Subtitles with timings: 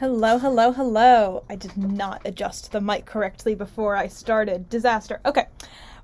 [0.00, 1.44] Hello, hello, hello.
[1.50, 4.70] I did not adjust the mic correctly before I started.
[4.70, 5.20] Disaster.
[5.26, 5.44] Okay.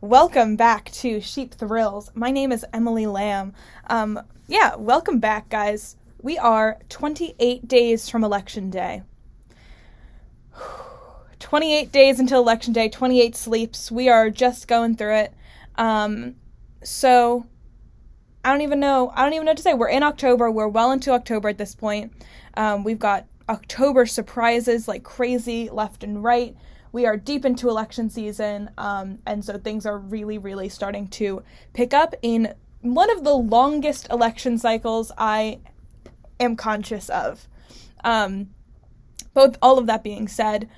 [0.02, 2.10] Welcome back to Sheep Thrills.
[2.14, 3.54] My name is Emily Lamb.
[3.86, 5.96] Um, yeah, welcome back, guys.
[6.20, 9.00] We are 28 days from Election Day.
[11.38, 13.90] 28 days until Election Day, 28 sleeps.
[13.90, 15.34] We are just going through it.
[15.76, 16.34] Um,
[16.84, 17.46] so,
[18.44, 19.10] I don't even know.
[19.14, 19.72] I don't even know what to say.
[19.72, 20.50] We're in October.
[20.50, 22.12] We're well into October at this point.
[22.58, 26.56] Um, we've got October surprises like crazy left and right.
[26.92, 31.42] We are deep into election season, um, and so things are really, really starting to
[31.72, 35.60] pick up in one of the longest election cycles I
[36.40, 37.48] am conscious of.
[38.04, 38.50] Um,
[39.34, 40.68] both all of that being said,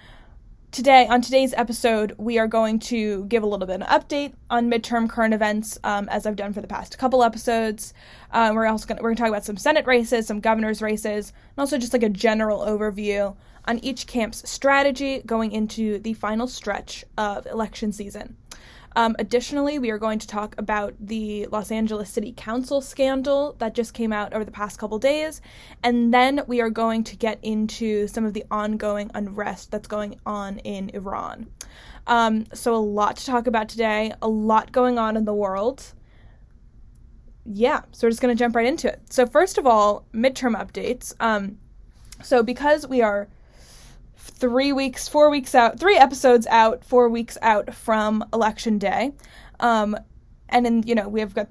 [0.71, 4.35] today on today's episode we are going to give a little bit of an update
[4.51, 7.95] on midterm current events um, as i've done for the past couple episodes.
[8.33, 11.31] Um, we're also going we're going to talk about some senate races some governors races
[11.31, 13.35] and also just like a general overview
[13.67, 18.37] on each camp's strategy going into the final stretch of election season
[18.97, 23.75] um, additionally, we are going to talk about the Los Angeles City Council scandal that
[23.75, 25.41] just came out over the past couple days,
[25.83, 30.19] and then we are going to get into some of the ongoing unrest that's going
[30.27, 31.49] on in Iran.
[32.07, 35.93] Um, so, a lot to talk about today, a lot going on in the world.
[37.45, 39.01] Yeah, so we're just going to jump right into it.
[39.11, 41.15] So, first of all, midterm updates.
[41.21, 41.59] Um,
[42.23, 43.29] so, because we are
[44.39, 49.13] three weeks, four weeks out, three episodes out, four weeks out from election day.
[49.61, 49.97] Um,
[50.49, 51.49] and then, you know, we have got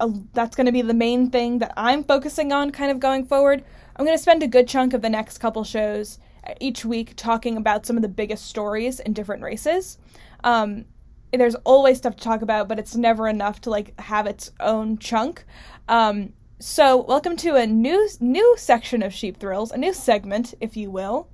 [0.00, 3.26] a, that's going to be the main thing that I'm focusing on kind of going
[3.26, 3.64] forward.
[3.96, 7.14] I'm going to spend a good chunk of the next couple shows uh, each week
[7.16, 9.98] talking about some of the biggest stories in different races.
[10.44, 10.84] Um,
[11.32, 14.98] there's always stuff to talk about, but it's never enough to like have its own
[14.98, 15.44] chunk.
[15.88, 20.76] Um, so, welcome to a new new section of Sheep Thrills, a new segment, if
[20.76, 21.28] you will.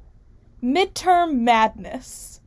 [0.62, 2.40] Midterm Madness.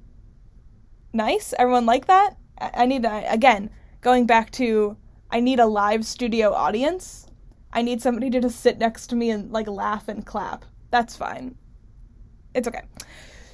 [1.14, 1.54] Nice?
[1.58, 2.36] Everyone like that?
[2.59, 3.70] I, I need to, again,
[4.02, 4.98] going back to
[5.32, 7.26] I need a live studio audience.
[7.71, 10.66] I need somebody to just sit next to me and like laugh and clap.
[10.89, 11.55] That's fine.
[12.54, 12.82] It's okay.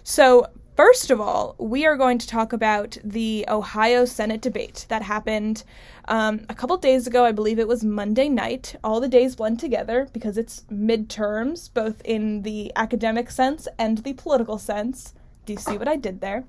[0.04, 5.02] So, first of all, we are going to talk about the Ohio Senate debate that
[5.02, 5.64] happened
[6.08, 7.26] um, a couple days ago.
[7.26, 8.76] I believe it was Monday night.
[8.84, 14.14] All the days blend together because it's midterms, both in the academic sense and the
[14.14, 15.16] political sense.
[15.46, 16.46] Do you see what I did there?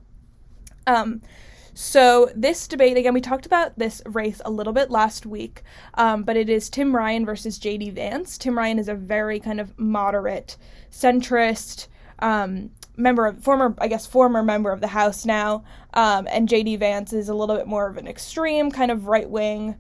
[0.87, 1.23] Um,
[1.73, 5.63] so this debate again, we talked about this race a little bit last week,
[5.95, 7.91] um, but it is Tim Ryan versus J.D.
[7.91, 8.37] Vance.
[8.37, 10.57] Tim Ryan is a very kind of moderate,
[10.91, 11.87] centrist
[12.19, 15.65] um, member of former, I guess, former member of the House now,
[15.95, 16.77] um, and J.D.
[16.77, 19.77] Vance is a little bit more of an extreme kind of right wing.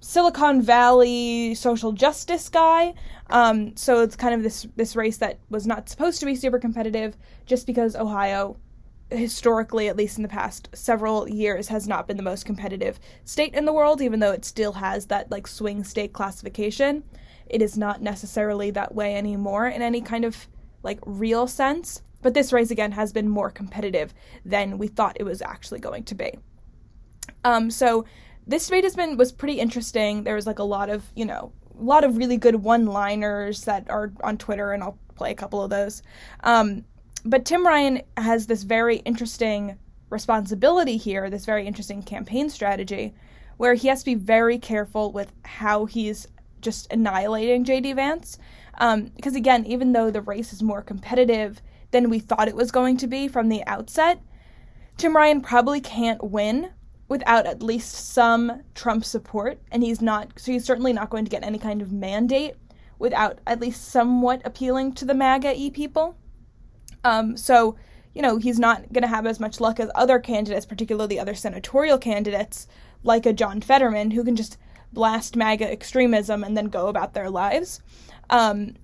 [0.00, 2.92] Silicon Valley social justice guy.
[3.30, 6.58] Um, so it's kind of this this race that was not supposed to be super
[6.58, 8.56] competitive just because Ohio
[9.12, 13.54] historically, at least in the past several years, has not been the most competitive state
[13.54, 17.04] in the world, even though it still has that like swing state classification.
[17.46, 20.48] It is not necessarily that way anymore in any kind of
[20.82, 22.02] like real sense.
[22.22, 26.04] But this race again has been more competitive than we thought it was actually going
[26.04, 26.38] to be.
[27.44, 28.04] Um, so
[28.46, 30.24] this debate has been was pretty interesting.
[30.24, 33.88] There was like a lot of you know a lot of really good one-liners that
[33.90, 36.02] are on Twitter, and I'll play a couple of those.
[36.44, 36.84] Um,
[37.24, 39.78] but Tim Ryan has this very interesting
[40.10, 43.14] responsibility here, this very interesting campaign strategy,
[43.56, 46.26] where he has to be very careful with how he's
[46.60, 48.38] just annihilating JD Vance.
[48.78, 51.60] Um, because again, even though the race is more competitive
[51.92, 54.20] than we thought it was going to be from the outset,
[54.96, 56.72] Tim Ryan probably can't win
[57.08, 61.30] without at least some Trump support, and he's not, so he's certainly not going to
[61.30, 62.54] get any kind of mandate
[62.98, 66.16] without at least somewhat appealing to the MAGA e people.
[67.04, 67.76] Um, so,
[68.14, 71.34] you know, he's not going to have as much luck as other candidates, particularly other
[71.34, 72.68] senatorial candidates
[73.02, 74.56] like a John Fetterman, who can just
[74.92, 77.80] blast MAGA extremism and then go about their lives.
[78.30, 78.76] Um,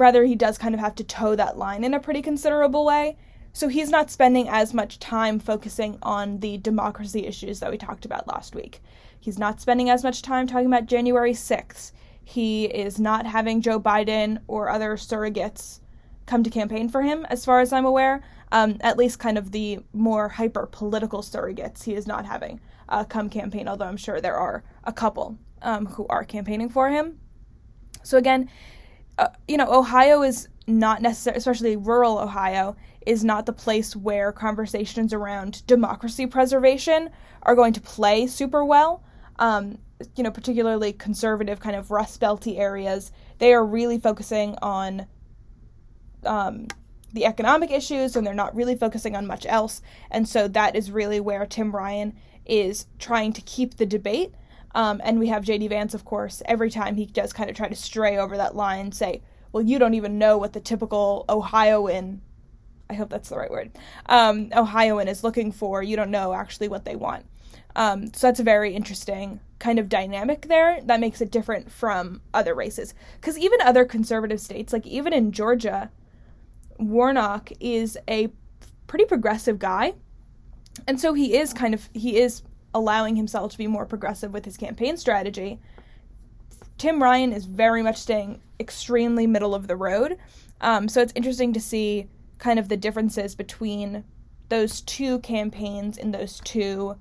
[0.00, 3.16] rather, he does kind of have to toe that line in a pretty considerable way.
[3.52, 8.04] So he's not spending as much time focusing on the democracy issues that we talked
[8.04, 8.82] about last week.
[9.18, 11.92] He's not spending as much time talking about January 6th.
[12.22, 15.80] He is not having Joe Biden or other surrogates
[16.26, 18.22] come to campaign for him, as far as I'm aware.
[18.52, 23.04] Um, at least, kind of the more hyper political surrogates he is not having uh,
[23.04, 27.18] come campaign, although I'm sure there are a couple um, who are campaigning for him.
[28.02, 28.50] So, again,
[29.18, 32.76] uh, you know, Ohio is not necessarily, especially rural Ohio,
[33.06, 37.10] is not the place where conversations around democracy preservation
[37.42, 39.02] are going to play super well.
[39.38, 39.78] Um,
[40.16, 45.06] you know, particularly conservative kind of Rust Belty areas, they are really focusing on
[46.24, 46.66] um,
[47.12, 49.80] the economic issues and they're not really focusing on much else.
[50.10, 52.14] And so that is really where Tim Ryan
[52.44, 54.34] is trying to keep the debate.
[54.76, 57.66] Um, and we have JD Vance, of course, every time he does kind of try
[57.66, 61.24] to stray over that line, and say, well, you don't even know what the typical
[61.30, 62.20] Ohioan,
[62.90, 63.70] I hope that's the right word,
[64.04, 65.82] um, Ohioan is looking for.
[65.82, 67.24] You don't know actually what they want.
[67.74, 72.20] Um, so that's a very interesting kind of dynamic there that makes it different from
[72.34, 72.92] other races.
[73.18, 75.90] Because even other conservative states, like even in Georgia,
[76.78, 78.28] Warnock is a
[78.86, 79.94] pretty progressive guy.
[80.86, 82.42] And so he is kind of, he is
[82.76, 85.58] allowing himself to be more progressive with his campaign strategy.
[86.76, 90.18] Tim Ryan is very much staying extremely middle of the road.
[90.60, 94.04] Um, so it's interesting to see kind of the differences between
[94.50, 96.96] those two campaigns in those two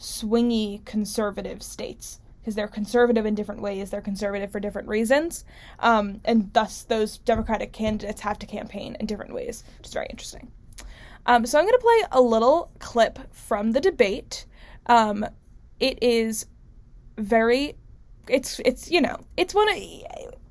[0.00, 3.90] swingy conservative states because they're conservative in different ways.
[3.90, 5.44] They're conservative for different reasons,
[5.80, 10.06] um, and thus those Democratic candidates have to campaign in different ways, which is very
[10.08, 10.50] interesting.
[11.26, 14.46] Um, so I'm going to play a little clip from the debate.
[14.86, 15.26] Um,
[15.80, 16.46] it is
[17.18, 17.76] very,
[18.28, 19.76] it's it's you know it's one of,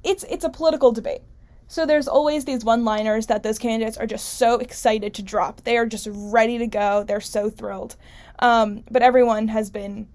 [0.03, 1.21] it's it's a political debate.
[1.67, 5.61] So there's always these one-liners that those candidates are just so excited to drop.
[5.63, 7.03] They are just ready to go.
[7.03, 7.95] They're so thrilled.
[8.37, 10.07] Um, but everyone has been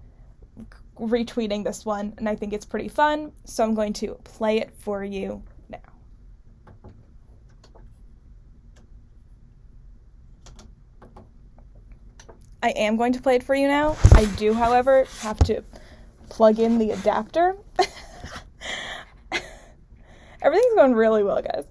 [0.97, 3.33] retweeting this one, and I think it's pretty fun.
[3.43, 5.79] So I'm going to play it for you now.
[12.63, 13.97] I am going to play it for you now.
[14.13, 15.63] I do, however, have to
[16.29, 17.57] plug in the adapter.
[20.41, 21.65] Everything's going really well, guys.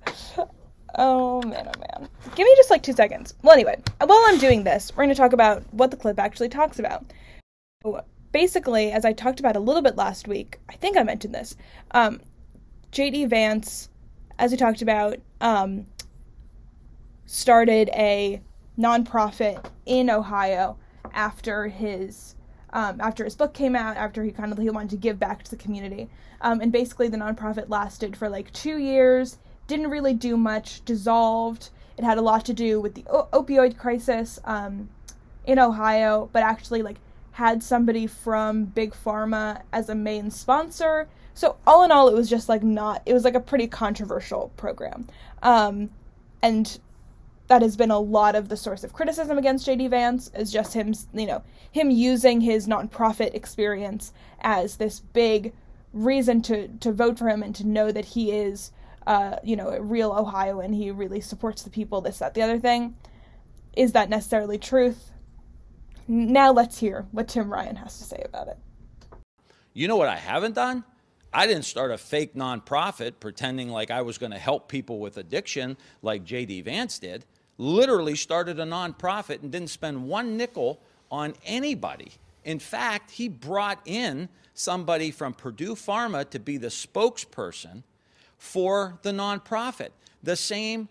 [0.97, 2.09] Oh man, oh man.
[2.35, 3.35] Give me just like two seconds.
[3.43, 6.49] Well, anyway, while I'm doing this, we're going to talk about what the clip actually
[6.49, 7.05] talks about.
[8.33, 11.57] basically, as I talked about a little bit last week, I think I mentioned this.
[11.93, 12.21] Um,
[12.93, 13.89] JD Vance,
[14.39, 15.87] as we talked about, um,
[17.27, 18.41] started a
[18.79, 20.77] nonprofit in Ohio
[21.13, 22.35] after his
[22.73, 25.43] um, after his book came out, after he kind of he wanted to give back
[25.43, 26.09] to the community.
[26.41, 31.71] Um, and basically, the nonprofit lasted for like two years didn't really do much, dissolved.
[31.97, 34.89] It had a lot to do with the o- opioid crisis um,
[35.45, 36.97] in Ohio, but actually like
[37.33, 41.09] had somebody from Big Pharma as a main sponsor.
[41.35, 43.03] So all in all, it was just like not.
[43.07, 45.07] It was like a pretty controversial program,
[45.43, 45.91] um,
[46.43, 46.79] and
[47.50, 50.73] that has been a lot of the source of criticism against JD Vance is just
[50.73, 51.43] him, you know,
[51.73, 55.52] him using his nonprofit experience as this big
[55.93, 58.70] reason to to vote for him and to know that he is
[59.06, 60.73] uh, you know, a real Ohioan.
[60.73, 62.94] He really supports the people, this, that, the other thing.
[63.76, 65.11] Is that necessarily truth?
[66.06, 68.58] Now let's hear what Tim Ryan has to say about it.
[69.73, 70.85] You know what I haven't done?
[71.32, 75.17] I didn't start a fake nonprofit pretending like I was going to help people with
[75.17, 77.25] addiction like JD Vance did.
[77.61, 80.81] Literally started a nonprofit and didn't spend one nickel
[81.11, 82.12] on anybody.
[82.43, 87.83] In fact, he brought in somebody from Purdue Pharma to be the spokesperson
[88.39, 89.91] for the nonprofit.
[90.23, 90.89] The same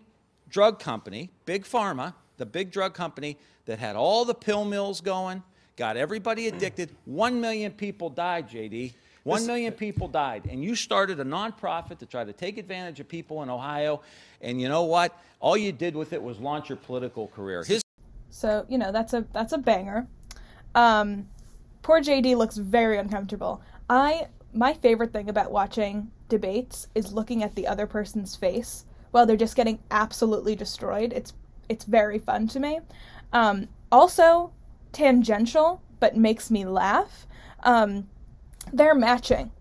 [0.48, 5.42] drug company, Big Pharma, the big drug company that had all the pill mills going,
[5.76, 6.96] got everybody addicted.
[7.06, 8.94] One million people died, JD.
[9.30, 10.48] One million people died.
[10.50, 14.02] And you started a nonprofit to try to take advantage of people in Ohio.
[14.42, 15.18] And you know what?
[15.40, 17.64] All you did with it was launch your political career.
[17.64, 17.82] His
[18.30, 20.08] so, you know, that's a that's a banger.
[20.76, 21.28] Um,
[21.82, 23.62] poor JD looks very uncomfortable.
[23.90, 29.26] I my favorite thing about watching debates is looking at the other person's face while
[29.26, 31.14] they're just getting absolutely destroyed.
[31.14, 31.34] It's
[31.68, 32.80] it's very fun to me.
[33.34, 34.52] Um, also,
[34.92, 37.28] tangential but makes me laugh.
[37.64, 38.08] Um,
[38.74, 39.52] they're matching.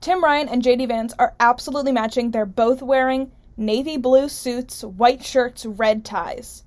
[0.00, 2.30] Tim Ryan and JD Vance are absolutely matching.
[2.30, 6.64] They're both wearing navy blue suits, white shirts, red ties.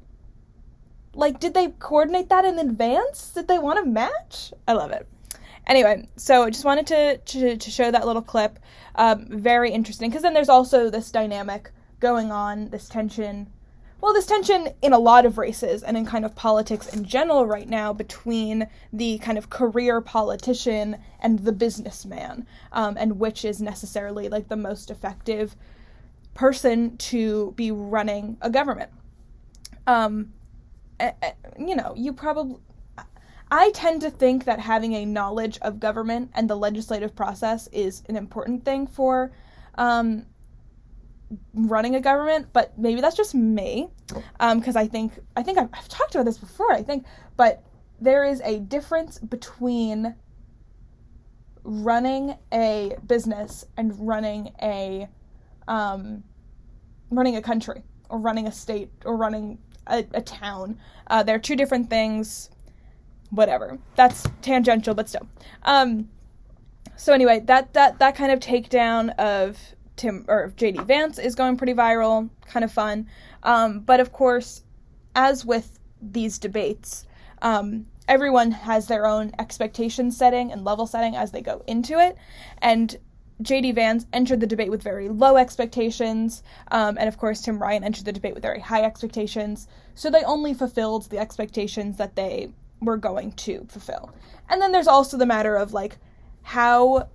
[1.16, 3.32] Like, did they coordinate that in advance?
[3.34, 4.54] Did they want to match?
[4.68, 5.08] I love it.
[5.66, 8.60] Anyway, so I just wanted to, to, to show that little clip.
[8.96, 13.48] Um, very interesting because then there's also this dynamic going on, this tension.
[14.04, 17.46] Well, this tension in a lot of races and in kind of politics in general
[17.46, 23.62] right now between the kind of career politician and the businessman, um, and which is
[23.62, 25.56] necessarily like the most effective
[26.34, 28.92] person to be running a government.
[29.88, 30.34] Um,
[31.58, 32.58] you know, you probably
[33.50, 38.04] I tend to think that having a knowledge of government and the legislative process is
[38.10, 39.32] an important thing for
[39.76, 40.26] um,
[41.54, 43.90] running a government, but maybe that's just me,
[44.40, 46.72] because um, I think I think I've, I've, talked about this before.
[46.72, 47.06] I think,
[47.38, 47.64] but
[48.00, 50.16] there is a difference between
[51.64, 55.08] running a business and running a
[55.68, 56.24] um,
[57.10, 60.78] running a country or running a state or running a, a town.
[61.08, 62.50] Uh, they're two different things.
[63.30, 63.80] Whatever.
[63.96, 65.28] That's tangential, but still.
[65.64, 66.10] Um,
[66.96, 69.58] so anyway, that that that kind of takedown of
[69.96, 73.08] Tim or JD Vance is going pretty viral, kind of fun.
[73.44, 74.64] Um, but of course,
[75.16, 77.06] as with these debates,
[77.42, 82.18] um, everyone has their own expectation setting and level setting as they go into it,
[82.62, 82.98] and
[83.42, 87.84] JD Vance entered the debate with very low expectations, um, and of course Tim Ryan
[87.84, 89.68] entered the debate with very high expectations.
[89.96, 94.14] So they only fulfilled the expectations that they were going to fulfill.
[94.50, 95.98] And then there's also the matter of like
[96.44, 97.10] how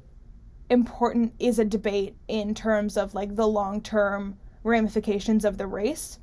[0.71, 6.19] important is a debate in terms of like the long term ramifications of the race.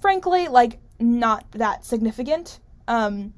[0.00, 2.60] Frankly, like not that significant.
[2.88, 3.34] Um,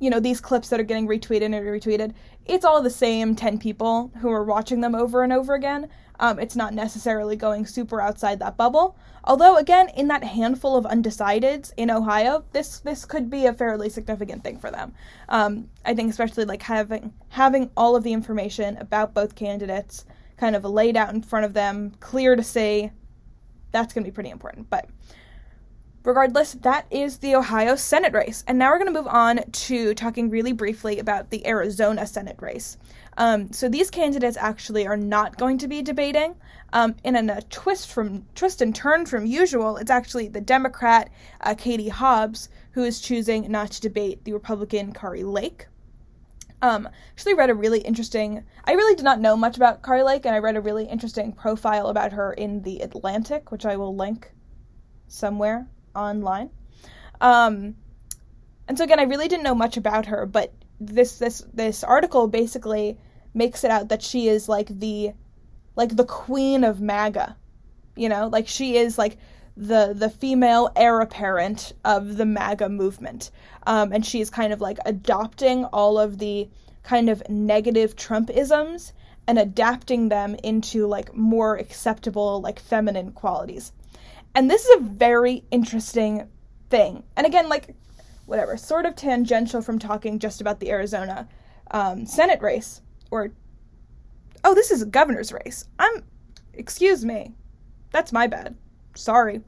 [0.00, 2.14] you know, these clips that are getting retweeted and retweeted,
[2.46, 5.88] it's all the same 10 people who are watching them over and over again.
[6.20, 8.96] Um, it's not necessarily going super outside that bubble.
[9.26, 13.88] Although, again, in that handful of undecideds in Ohio, this this could be a fairly
[13.88, 14.94] significant thing for them.
[15.28, 20.04] Um, I think, especially like having having all of the information about both candidates
[20.36, 22.90] kind of laid out in front of them, clear to see,
[23.72, 24.68] that's going to be pretty important.
[24.68, 24.88] But
[26.04, 28.44] regardless, that is the Ohio Senate race.
[28.46, 32.36] And now we're going to move on to talking really briefly about the Arizona Senate
[32.40, 32.76] race.
[33.16, 36.34] Um, so these candidates actually are not going to be debating.
[36.72, 41.10] Um, in a, a, twist from twist and turn from usual, it's actually the Democrat
[41.40, 45.68] uh, Katie Hobbs who is choosing not to debate the Republican Kari Lake.
[46.62, 48.42] Um, actually read a really interesting.
[48.64, 51.32] I really did not know much about Kari Lake, and I read a really interesting
[51.32, 54.32] profile about her in the Atlantic, which I will link
[55.06, 56.50] somewhere online.
[57.20, 57.76] Um,
[58.66, 62.28] and so again, I really didn't know much about her, but this this this article
[62.28, 62.98] basically
[63.32, 65.12] makes it out that she is like the
[65.76, 67.36] like the queen of MAGA.
[67.96, 69.16] You know, like she is like
[69.56, 73.30] the the female heir apparent of the MAGA movement.
[73.66, 76.48] Um, and she is kind of like adopting all of the
[76.82, 78.92] kind of negative Trumpisms
[79.26, 83.72] and adapting them into like more acceptable like feminine qualities.
[84.34, 86.28] And this is a very interesting
[86.68, 87.04] thing.
[87.16, 87.74] And again, like,
[88.26, 91.28] whatever, sort of tangential from talking just about the Arizona
[91.70, 92.80] um, Senate race.
[93.10, 93.32] Or,
[94.44, 95.66] oh, this is a governor's race.
[95.78, 96.02] I'm,
[96.52, 97.32] excuse me.
[97.90, 98.56] That's my bad.
[98.94, 99.40] Sorry.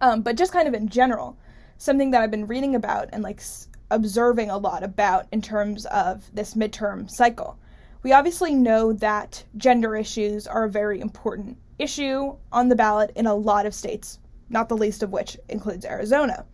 [0.00, 1.38] Um, but just kind of in general,
[1.78, 5.86] something that I've been reading about and like s- observing a lot about in terms
[5.86, 7.58] of this midterm cycle.
[8.02, 13.26] We obviously know that gender issues are a very important issue on the ballot in
[13.26, 16.44] a lot of states, not the least of which includes Arizona.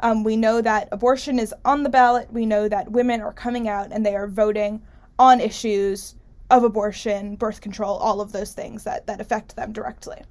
[0.00, 2.32] Um, we know that abortion is on the ballot.
[2.32, 4.82] We know that women are coming out and they are voting
[5.18, 6.14] on issues
[6.50, 10.22] of abortion, birth control, all of those things that, that affect them directly.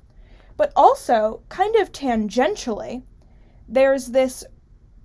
[0.58, 3.04] But also, kind of tangentially,
[3.68, 4.46] there's this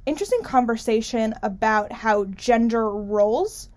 [0.06, 3.68] interesting conversation about how gender roles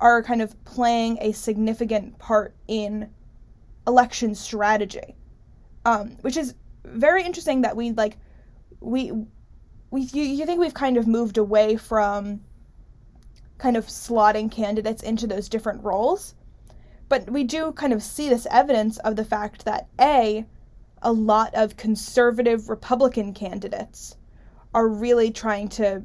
[0.00, 3.08] are kind of playing a significant part in
[3.86, 5.14] election strategy,
[5.84, 8.18] um, which is very interesting that we like
[8.80, 9.12] we
[9.94, 12.40] we you, you think we've kind of moved away from
[13.58, 16.34] kind of slotting candidates into those different roles,
[17.08, 20.44] but we do kind of see this evidence of the fact that a
[21.00, 24.16] a lot of conservative Republican candidates
[24.74, 26.02] are really trying to,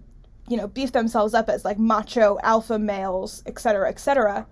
[0.48, 4.46] you know, beef themselves up as like macho alpha males, et cetera, et cetera,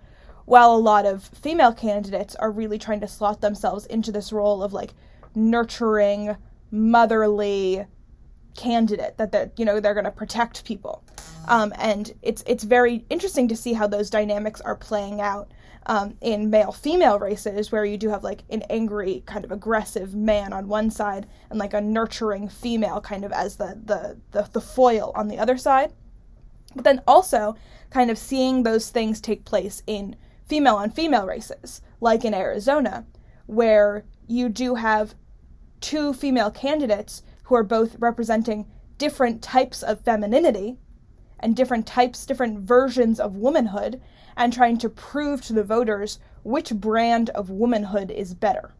[0.45, 4.63] while a lot of female candidates are really trying to slot themselves into this role
[4.63, 4.95] of like
[5.35, 6.35] nurturing,
[6.71, 7.85] motherly
[8.57, 11.03] candidate that they're you know they're going to protect people.
[11.47, 15.49] Um, and it's it's very interesting to see how those dynamics are playing out
[15.85, 20.13] um, in male female races where you do have like an angry kind of aggressive
[20.13, 24.49] man on one side and like a nurturing female kind of as the the the,
[24.51, 25.93] the foil on the other side.
[26.75, 27.55] But then also
[27.89, 33.05] kind of seeing those things take place in female on female races, like in Arizona,
[33.45, 35.15] where you do have
[35.79, 38.65] two female candidates who are both representing
[38.97, 40.77] different types of femininity
[41.39, 44.01] and different types, different versions of womanhood,
[44.35, 48.73] and trying to prove to the voters which brand of womanhood is better.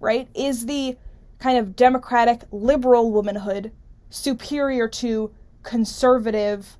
[0.00, 0.28] Right?
[0.34, 0.96] Is the
[1.38, 3.72] kind of democratic liberal womanhood
[4.10, 5.32] superior to
[5.62, 6.76] conservative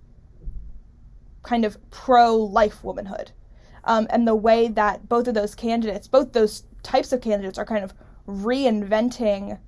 [1.42, 3.32] kind of pro life womanhood?
[3.88, 7.64] um, and the way that both of those candidates, both those types of candidates, are
[7.64, 7.94] kind of
[8.28, 9.58] reinventing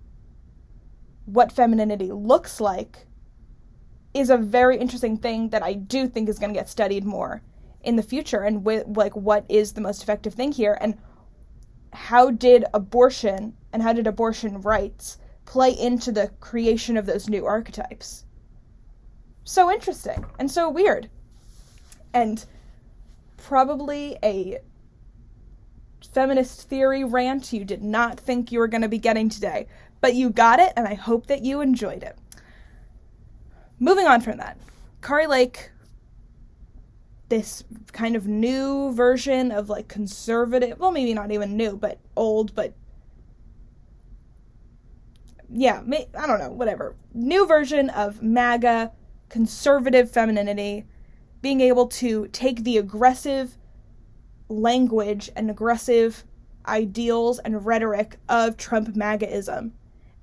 [1.32, 3.06] what femininity looks like
[4.14, 7.42] is a very interesting thing that I do think is going to get studied more
[7.82, 10.98] in the future and with like what is the most effective thing here and
[11.92, 17.46] how did abortion and how did abortion rights play into the creation of those new
[17.46, 18.24] archetypes.
[19.44, 21.08] So interesting and so weird.
[22.12, 22.44] And
[23.36, 24.58] probably a
[26.12, 29.66] feminist theory rant you did not think you were going to be getting today,
[30.00, 32.16] but you got it, and I hope that you enjoyed it.
[33.78, 34.58] Moving on from that,
[35.02, 35.70] Kari Lake,
[37.28, 42.54] this kind of new version of like conservative, well, maybe not even new, but old,
[42.54, 42.74] but
[45.48, 45.82] yeah,
[46.18, 46.94] I don't know, whatever.
[47.14, 48.92] New version of MAGA,
[49.28, 50.84] conservative femininity,
[51.40, 53.56] being able to take the aggressive
[54.48, 56.24] language and aggressive
[56.66, 59.72] ideals and rhetoric of Trump MAGAism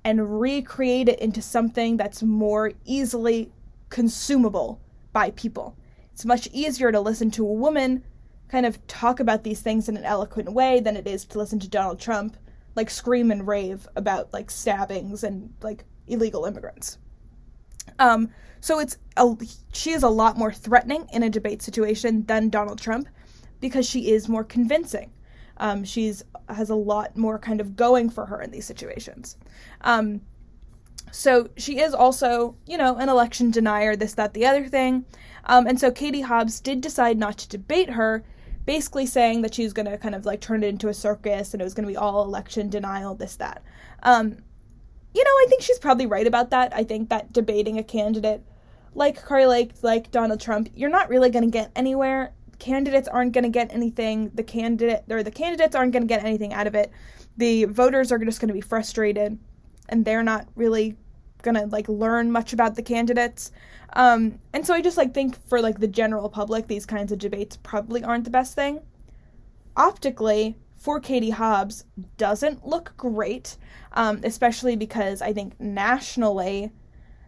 [0.08, 3.52] and recreate it into something that's more easily
[3.90, 4.80] consumable
[5.12, 5.76] by people.
[6.14, 8.02] It's much easier to listen to a woman
[8.48, 11.58] kind of talk about these things in an eloquent way than it is to listen
[11.58, 12.38] to Donald Trump
[12.74, 16.96] like scream and rave about like stabbings and like illegal immigrants.
[17.98, 19.36] Um, so it's a,
[19.74, 23.08] she is a lot more threatening in a debate situation than Donald Trump
[23.60, 25.12] because she is more convincing.
[25.58, 29.36] Um, she's has a lot more kind of going for her in these situations.
[29.82, 30.22] Um,
[31.10, 35.04] so she is also, you know, an election denier, this, that, the other thing.
[35.44, 38.24] Um, and so Katie Hobbs did decide not to debate her,
[38.66, 41.54] basically saying that she was going to kind of like turn it into a circus
[41.54, 43.62] and it was going to be all election denial, this, that.
[44.02, 44.36] Um,
[45.14, 46.74] you know, I think she's probably right about that.
[46.74, 48.42] I think that debating a candidate
[48.94, 53.44] like Lake, like Donald Trump, you're not really going to get anywhere candidates aren't going
[53.44, 54.30] to get anything.
[54.34, 56.90] The candidate or the candidates aren't going to get anything out of it.
[57.36, 59.38] The voters are just going to be frustrated,
[59.88, 60.96] and they're not really
[61.42, 63.52] going to like learn much about the candidates.
[63.94, 67.18] Um, and so I just like think for like the general public, these kinds of
[67.18, 68.80] debates probably aren't the best thing.
[69.76, 71.84] Optically, for Katie Hobbs
[72.16, 73.56] doesn't look great,
[73.92, 76.72] um, especially because I think nationally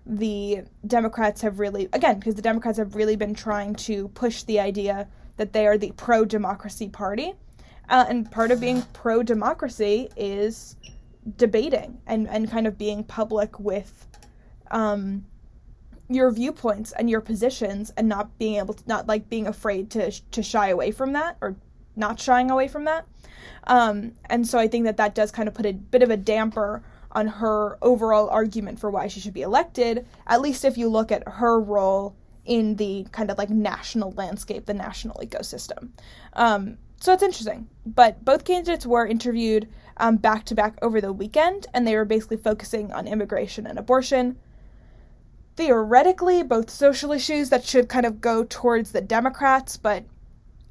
[0.07, 4.61] the Democrats have really, again, because the Democrats have really been trying to push the
[4.61, 5.09] idea
[5.41, 7.33] that they are the pro democracy party.
[7.89, 10.77] Uh, and part of being pro democracy is
[11.39, 14.07] debating and, and kind of being public with
[14.71, 15.25] um,
[16.11, 20.11] your viewpoints and your positions and not being able to, not like being afraid to,
[20.31, 21.57] to shy away from that or
[21.97, 23.07] not shying away from that.
[23.65, 26.19] Um, and so I think that that does kind of put a bit of a
[26.19, 30.91] damper on her overall argument for why she should be elected, at least if you
[30.91, 32.15] look at her role
[32.51, 35.91] in the kind of like national landscape, the national ecosystem.
[36.33, 37.69] Um, so it's interesting.
[37.87, 39.69] But both candidates were interviewed
[40.15, 44.37] back to back over the weekend, and they were basically focusing on immigration and abortion.
[45.55, 50.05] Theoretically, both social issues that should kind of go towards the Democrats, but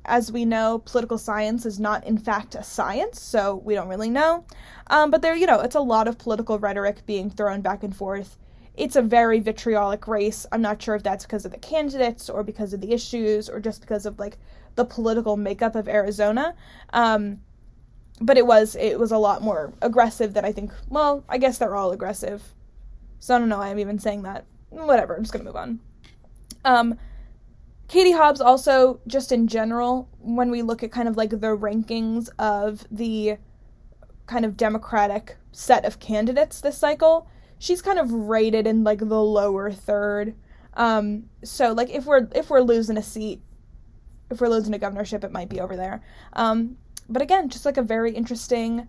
[0.03, 4.09] as we know, political science is not, in fact, a science, so we don't really
[4.09, 4.43] know.
[4.87, 7.95] Um, but there, you know, it's a lot of political rhetoric being thrown back and
[7.95, 8.37] forth
[8.79, 10.45] it's a very vitriolic race.
[10.53, 13.59] I'm not sure if that's because of the candidates or because of the issues or
[13.59, 14.37] just because of like
[14.75, 16.55] the political makeup of Arizona.
[16.93, 17.41] Um,
[18.21, 20.71] but it was it was a lot more aggressive than I think.
[20.87, 22.41] Well, I guess they're all aggressive.
[23.19, 24.45] So I don't know I'm even saying that.
[24.69, 25.15] Whatever.
[25.15, 25.81] I'm just gonna move on.
[26.63, 26.97] Um,
[27.89, 32.29] Katie Hobbs also just in general when we look at kind of like the rankings
[32.39, 33.37] of the
[34.25, 37.27] kind of Democratic set of candidates this cycle
[37.59, 40.33] she's kind of rated in like the lower third.
[40.73, 43.41] Um, so like if we're if we're losing a seat,
[44.31, 46.01] if we're losing a governorship, it might be over there.
[46.33, 48.87] Um, but again, just like a very interesting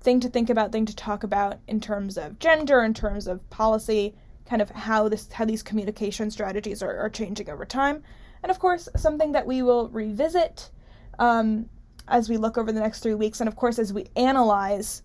[0.00, 3.48] thing to think about, thing to talk about in terms of gender, in terms of
[3.50, 4.14] policy,
[4.46, 8.02] kind of how this how these communication strategies are, are changing over time,
[8.42, 10.70] and of course something that we will revisit
[11.18, 11.68] um,
[12.08, 15.02] as we look over the next three weeks, and of course as we analyze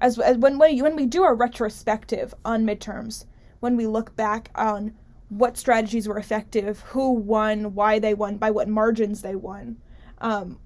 [0.00, 3.24] as, as when when, when we do a retrospective on midterms,
[3.60, 4.94] when we look back on
[5.28, 9.76] what strategies were effective, who won, why they won, by what margins they won,
[10.18, 10.58] um,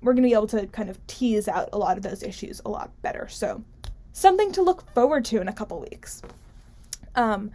[0.00, 2.60] we're going to be able to kind of tease out a lot of those issues
[2.64, 3.26] a lot better.
[3.28, 3.64] So,
[4.12, 6.22] something to look forward to in a couple weeks.
[7.16, 7.50] Um,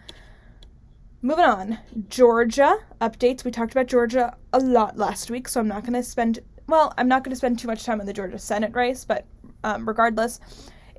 [1.21, 3.43] moving on, Georgia updates.
[3.43, 6.39] We talked about Georgia a lot last week, so I'm not going to spend
[6.69, 9.25] well, I'm not going to spend too much time on the Georgia Senate race, but
[9.63, 10.39] um, regardless,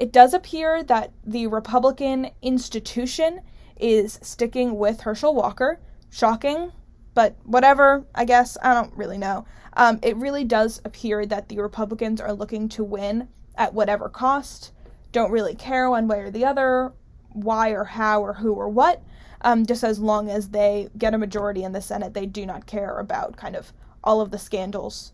[0.00, 3.42] it does appear that the Republican institution
[3.78, 5.78] is sticking with Herschel Walker.
[6.08, 6.72] Shocking,
[7.14, 8.56] but whatever, I guess.
[8.62, 9.44] I don't really know.
[9.74, 14.72] Um, it really does appear that the Republicans are looking to win at whatever cost,
[15.12, 16.92] don't really care one way or the other,
[17.28, 19.02] why or how or who or what.
[19.42, 22.66] Um, just as long as they get a majority in the Senate, they do not
[22.66, 25.12] care about kind of all of the scandals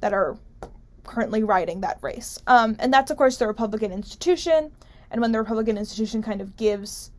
[0.00, 0.38] that are
[1.04, 2.38] currently riding that race.
[2.46, 4.70] Um, and that's, of course, the Republican institution.
[5.10, 7.10] and when the Republican institution kind of gives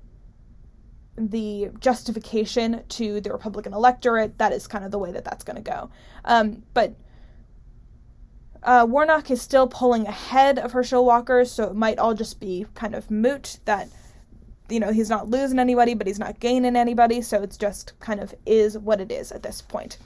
[1.16, 5.58] the justification to the Republican electorate, that is kind of the way that that's going
[5.58, 5.90] to go.
[6.26, 6.96] Um, but
[8.64, 12.66] uh, Warnock is still pulling ahead of Herschel Walker, so it might all just be
[12.74, 13.90] kind of moot that,
[14.70, 18.20] you know, he's not losing anybody, but he's not gaining anybody, so it's just kind
[18.20, 19.98] of is what it is at this point.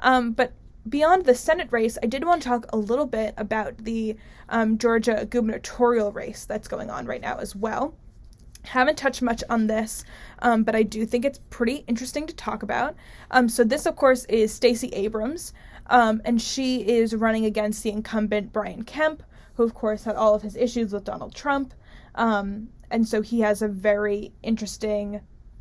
[0.00, 0.52] Um, but
[0.88, 4.16] beyond the Senate race, I did want to talk a little bit about the
[4.48, 7.94] um, Georgia gubernatorial race that's going on right now as well.
[8.64, 10.04] Haven't touched much on this,
[10.40, 12.94] um, but I do think it's pretty interesting to talk about.
[13.30, 15.52] Um, so this, of course, is Stacey Abrams,
[15.86, 19.22] um, and she is running against the incumbent Brian Kemp,
[19.54, 21.74] who, of course, had all of his issues with Donald Trump,
[22.14, 25.20] um, and so he has a very interesting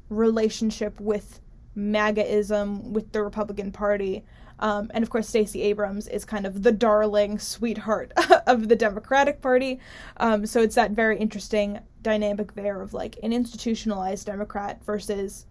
[0.10, 1.40] relationship with
[1.76, 4.24] MAGAism, with the Republican Party.
[4.62, 8.14] Um, and of course, Stacey Abrams is kind of the darling sweetheart
[8.48, 9.80] of the Democratic Party.
[10.18, 15.46] Um, so it's that very interesting dynamic there of like an institutionalized Democrat versus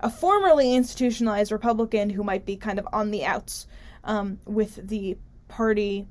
[0.00, 3.66] a formerly institutionalized Republican who might be kind of on the outs
[4.04, 5.16] um, with the
[5.48, 6.06] party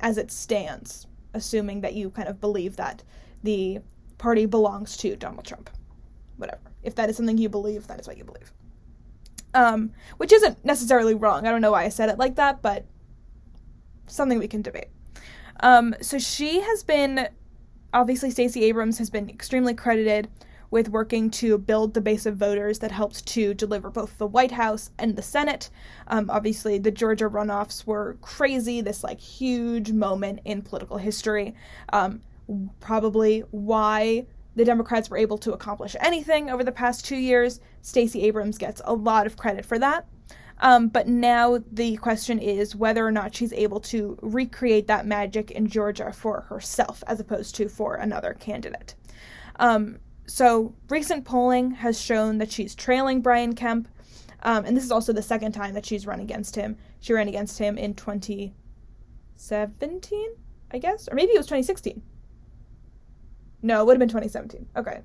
[0.00, 3.02] as it stands, assuming that you kind of believe that
[3.42, 3.78] the
[4.18, 5.70] party belongs to Donald Trump.
[6.36, 6.60] Whatever.
[6.82, 8.52] If that is something you believe, that is what you believe.
[9.56, 11.46] Um, which isn't necessarily wrong.
[11.46, 12.84] I don't know why I said it like that, but
[14.06, 14.88] something we can debate.
[15.60, 17.28] Um, so she has been
[17.92, 20.28] obviously Stacey Abrams has been extremely credited
[20.70, 24.50] with working to build the base of voters that helped to deliver both the White
[24.50, 25.70] House and the Senate.
[26.08, 31.54] Um, obviously, the Georgia runoffs were crazy, this like huge moment in political history.
[31.92, 32.20] Um,
[32.80, 37.60] probably why the Democrats were able to accomplish anything over the past two years.
[37.82, 40.08] Stacey Abrams gets a lot of credit for that.
[40.58, 45.50] Um, but now the question is whether or not she's able to recreate that magic
[45.50, 48.94] in Georgia for herself as opposed to for another candidate.
[49.56, 53.88] Um, so recent polling has shown that she's trailing Brian Kemp,
[54.42, 56.78] um, and this is also the second time that she's run against him.
[57.00, 60.28] She ran against him in 2017,
[60.70, 62.02] I guess, or maybe it was 2016.
[63.66, 64.68] No, it would have been 2017.
[64.76, 65.00] Okay.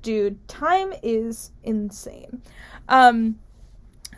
[0.00, 2.40] Dude, time is insane.
[2.88, 3.38] Um,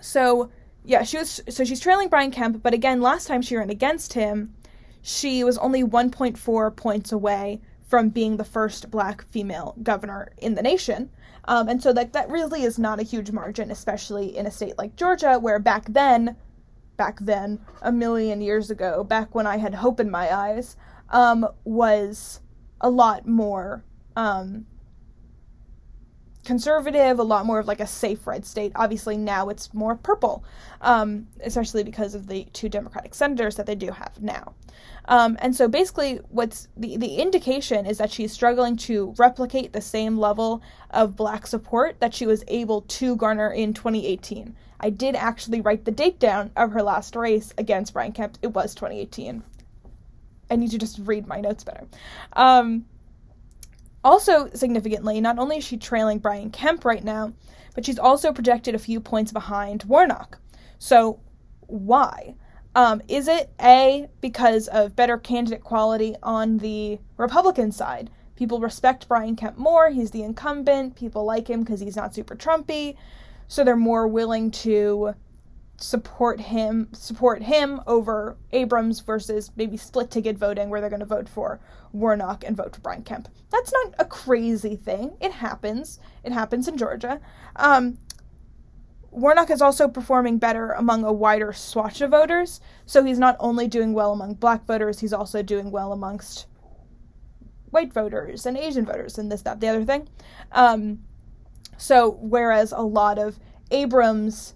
[0.01, 0.51] so
[0.85, 4.13] yeah, she was so she's trailing Brian Kemp, but again, last time she ran against
[4.13, 4.55] him,
[5.03, 10.63] she was only 1.4 points away from being the first black female governor in the
[10.63, 11.11] nation.
[11.47, 14.79] Um, and so that that really is not a huge margin, especially in a state
[14.79, 16.37] like Georgia, where back then,
[16.97, 20.77] back then, a million years ago, back when I had hope in my eyes,
[21.11, 22.41] um, was
[22.81, 23.85] a lot more
[24.17, 24.67] um,
[26.45, 28.73] conservative, a lot more of like a safe red state.
[28.75, 30.45] Obviously, now it's more purple,
[30.81, 34.55] um, especially because of the two Democratic senators that they do have now.
[35.07, 39.81] Um, and so basically, what's the, the indication is that she's struggling to replicate the
[39.81, 44.55] same level of black support that she was able to garner in 2018.
[44.81, 48.39] I did actually write the date down of her last race against Brian Kemp.
[48.41, 49.43] It was 2018.
[50.51, 51.87] I need to just read my notes better.
[52.35, 52.87] Um,
[54.03, 57.33] also, significantly, not only is she trailing Brian Kemp right now,
[57.75, 60.39] but she's also projected a few points behind Warnock.
[60.79, 61.21] So,
[61.67, 62.35] why?
[62.75, 68.11] Um, is it A, because of better candidate quality on the Republican side?
[68.37, 69.91] People respect Brian Kemp more.
[69.91, 70.97] He's the incumbent.
[70.97, 72.97] People like him because he's not super Trumpy.
[73.49, 75.15] So they're more willing to
[75.83, 81.07] support him support him over Abrams versus maybe split ticket voting where they're going to
[81.07, 81.59] vote for
[81.93, 83.29] Warnock and vote for Brian Kemp.
[83.51, 85.17] That's not a crazy thing.
[85.21, 85.99] It happens.
[86.23, 87.21] It happens in Georgia.
[87.57, 87.99] Um,
[89.11, 92.61] Warnock is also performing better among a wider swatch of voters.
[92.87, 96.47] So he's not only doing well among black voters, he's also doing well amongst
[97.71, 100.09] white voters and Asian voters and this, that, the other thing.
[100.53, 101.01] Um,
[101.77, 103.39] so whereas a lot of
[103.71, 104.55] Abrams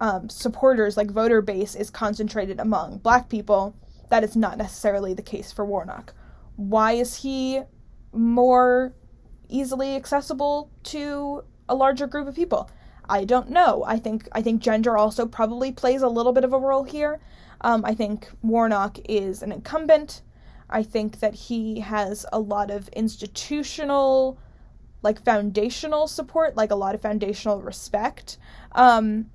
[0.00, 3.76] um, supporters, like voter base, is concentrated among black people,
[4.08, 6.14] that is not necessarily the case for Warnock.
[6.56, 7.62] Why is he
[8.12, 8.94] more
[9.48, 12.70] easily accessible to a larger group of people?
[13.08, 13.84] I don't know.
[13.86, 17.20] I think I think gender also probably plays a little bit of a role here.
[17.60, 20.22] Um, I think Warnock is an incumbent.
[20.70, 24.38] I think that he has a lot of institutional,
[25.02, 28.38] like foundational support, like a lot of foundational respect.
[28.72, 29.26] Um,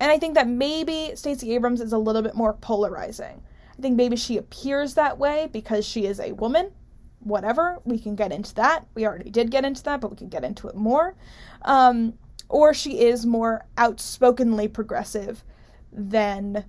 [0.00, 3.42] and I think that maybe Stacey Abrams is a little bit more polarizing.
[3.78, 6.72] I think maybe she appears that way because she is a woman.
[7.20, 8.86] Whatever, we can get into that.
[8.94, 11.14] We already did get into that, but we can get into it more.
[11.62, 12.14] Um,
[12.48, 15.42] or she is more outspokenly progressive
[15.92, 16.64] than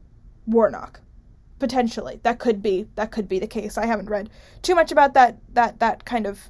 [0.45, 1.01] Warnock.
[1.59, 3.77] potentially that could be that could be the case.
[3.77, 4.29] I haven't read
[4.61, 6.49] too much about that that that kind of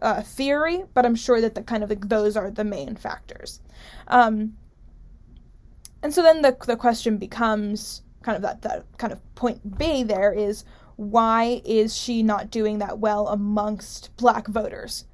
[0.00, 3.60] uh, theory, but I'm sure that the kind of like, those are the main factors.
[4.08, 4.56] Um,
[6.04, 10.04] and so then the the question becomes kind of that that kind of point B
[10.04, 10.64] there is
[10.96, 15.06] why is she not doing that well amongst black voters?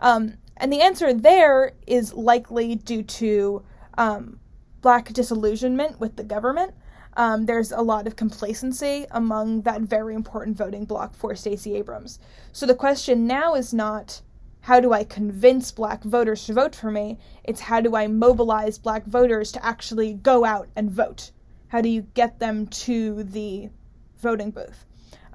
[0.00, 3.62] Um, and the answer there is likely due to
[3.96, 4.40] um,
[4.80, 6.74] black disillusionment with the government.
[7.16, 12.18] Um, there's a lot of complacency among that very important voting bloc for Stacey Abrams.
[12.52, 14.22] So the question now is not
[14.60, 17.18] how do I convince black voters to vote for me?
[17.44, 21.30] It's how do I mobilize black voters to actually go out and vote?
[21.68, 23.70] How do you get them to the
[24.18, 24.84] voting booth?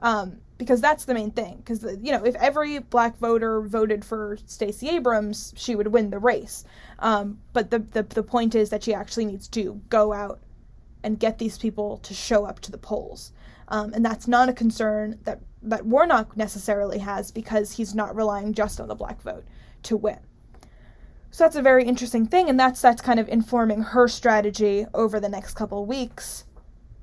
[0.01, 1.57] Um, because that's the main thing.
[1.57, 6.19] Because you know, if every black voter voted for Stacey Abrams, she would win the
[6.19, 6.63] race.
[6.99, 10.39] Um, but the, the the point is that she actually needs to go out
[11.03, 13.33] and get these people to show up to the polls,
[13.67, 18.54] um, and that's not a concern that that Warnock necessarily has because he's not relying
[18.54, 19.45] just on the black vote
[19.84, 20.19] to win.
[21.32, 25.19] So that's a very interesting thing, and that's that's kind of informing her strategy over
[25.19, 26.45] the next couple weeks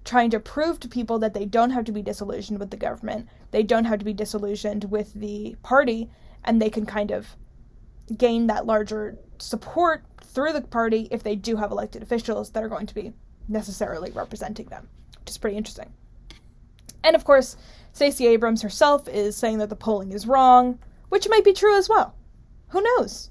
[0.05, 3.29] trying to prove to people that they don't have to be disillusioned with the government,
[3.51, 6.11] they don't have to be disillusioned with the party,
[6.45, 7.37] and they can kind of
[8.17, 12.69] gain that larger support through the party if they do have elected officials that are
[12.69, 13.13] going to be
[13.49, 14.89] necessarily representing them,
[15.21, 15.93] which is pretty interesting.
[17.03, 17.57] And of course,
[17.93, 21.89] Stacey Abrams herself is saying that the polling is wrong, which might be true as
[21.89, 22.15] well.
[22.69, 23.31] Who knows?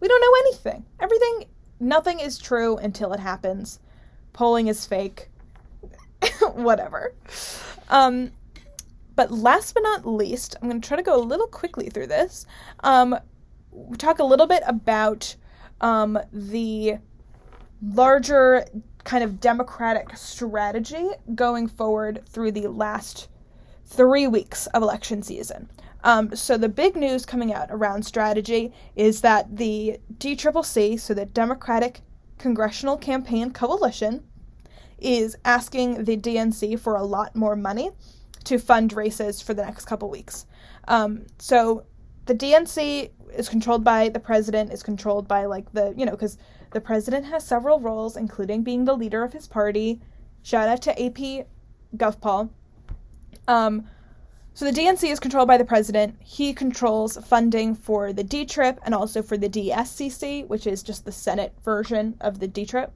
[0.00, 0.84] We don't know anything.
[0.98, 1.44] Everything,
[1.78, 3.80] nothing is true until it happens.
[4.32, 5.30] Polling is fake.
[6.54, 7.14] whatever.
[7.88, 8.32] Um,
[9.16, 12.06] but last but not least, I'm going to try to go a little quickly through
[12.08, 12.46] this.
[12.80, 13.18] Um,
[13.72, 15.34] we talk a little bit about
[15.80, 16.98] um, the
[17.82, 18.66] larger
[19.04, 23.28] kind of democratic strategy going forward through the last
[23.90, 25.68] three weeks of election season.
[26.04, 31.26] Um, so the big news coming out around strategy is that the DCCC, so the
[31.26, 32.00] Democratic
[32.38, 34.22] Congressional Campaign Coalition,
[34.98, 37.90] is asking the DNC for a lot more money
[38.44, 40.46] to fund races for the next couple weeks.
[40.88, 41.84] Um, so
[42.26, 46.38] the DNC is controlled by the president, is controlled by like the, you know, because
[46.72, 50.00] the president has several roles, including being the leader of his party.
[50.42, 51.46] Shout out to AP
[51.96, 52.50] Govpaul.
[53.50, 53.88] Um,
[54.54, 56.16] so the DNC is controlled by the president.
[56.20, 61.04] He controls funding for the D trip and also for the DSCC, which is just
[61.04, 62.92] the Senate version of the D trip.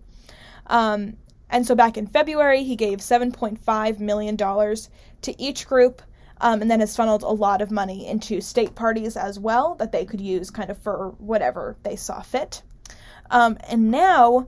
[0.68, 1.16] Um,
[1.50, 6.02] and so back in February, he gave $7.5 million to each group
[6.40, 9.90] um, and then has funneled a lot of money into state parties as well that
[9.90, 12.62] they could use kind of for whatever they saw fit.
[13.30, 14.46] Um, and now,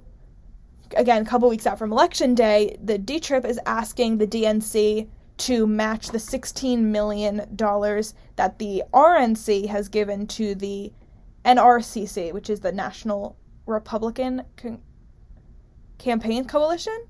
[0.97, 5.09] again, a couple weeks out from election day, the D Trip is asking the DNC
[5.39, 7.39] to match the $16 million
[8.37, 10.93] that the RNC has given to the
[11.45, 14.81] NRCC, which is the National Republican Con-
[15.99, 17.07] Campaign Coalition.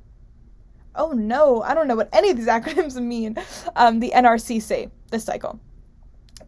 [0.95, 3.37] Oh no, I don't know what any of these acronyms mean.
[3.75, 5.61] Um, the NRCC this cycle.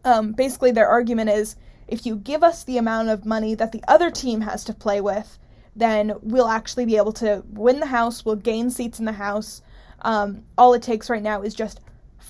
[0.03, 1.55] Um, basically, their argument is
[1.87, 5.01] if you give us the amount of money that the other team has to play
[5.01, 5.39] with,
[5.75, 9.61] then we'll actually be able to win the House, we'll gain seats in the House.
[10.01, 11.81] Um, all it takes right now is just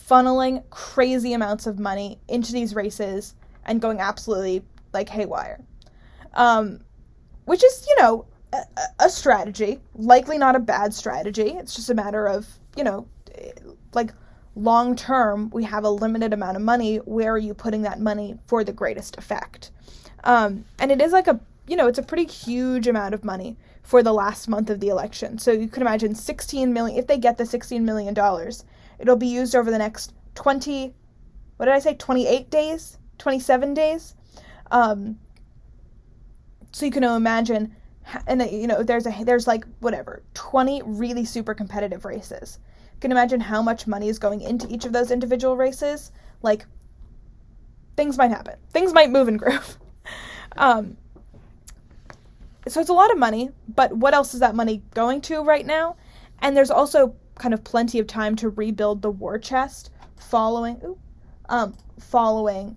[0.10, 5.60] funneling crazy amounts of money into these races and going absolutely like haywire.
[6.34, 6.82] Um,
[7.46, 8.60] which is, you know, a,
[9.00, 11.50] a strategy, likely not a bad strategy.
[11.50, 13.08] It's just a matter of, you know,
[13.94, 14.14] like
[14.56, 16.98] long term, we have a limited amount of money.
[16.98, 19.72] Where are you putting that money for the greatest effect?
[20.24, 23.58] Um, and it is like a, you know, it's a pretty huge amount of money
[23.90, 25.40] for the last month of the election.
[25.40, 28.64] So you can imagine 16 million, if they get the 16 million dollars,
[29.00, 30.94] it'll be used over the next 20,
[31.58, 34.14] what did I say, 28 days, 27 days.
[34.70, 35.18] Um,
[36.72, 37.76] so you can imagine
[38.28, 42.60] and you know there's a there's like whatever 20 really super competitive races.
[42.94, 46.12] You can imagine how much money is going into each of those individual races.
[46.44, 46.68] Like
[47.98, 48.54] things might happen.
[48.70, 49.80] Things might move and groove
[50.58, 50.96] um,
[52.70, 55.66] so it's a lot of money but what else is that money going to right
[55.66, 55.96] now
[56.40, 60.96] and there's also kind of plenty of time to rebuild the war chest following
[61.50, 62.76] um, following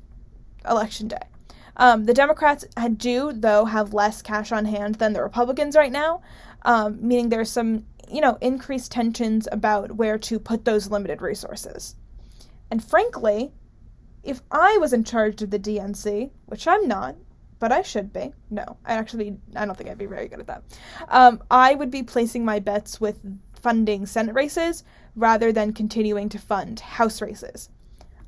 [0.64, 1.18] election day
[1.76, 2.64] um, the Democrats
[2.96, 6.20] do, though, have less cash on hand than the Republicans right now,
[6.62, 11.96] um, meaning there's some, you know, increased tensions about where to put those limited resources.
[12.70, 13.52] And frankly,
[14.22, 17.16] if I was in charge of the DNC, which I'm not,
[17.62, 18.32] but I should be.
[18.50, 20.64] No, I actually, I don't think I'd be very good at that.
[21.06, 23.20] Um, I would be placing my bets with
[23.54, 24.82] funding Senate races
[25.14, 27.68] rather than continuing to fund House races.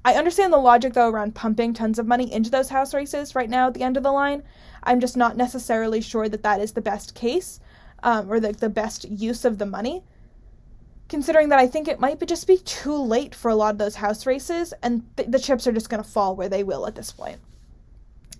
[0.04, 3.50] I understand the logic though around pumping tons of money into those House races right
[3.50, 4.44] now at the end of the line.
[4.84, 7.58] I'm just not necessarily sure that that is the best case
[8.04, 10.04] um, or the, the best use of the money.
[11.08, 13.78] Considering that I think it might be just be too late for a lot of
[13.78, 16.86] those House races, and th- the chips are just going to fall where they will
[16.86, 17.40] at this point.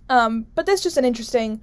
[0.09, 1.61] Um, but that's just an interesting,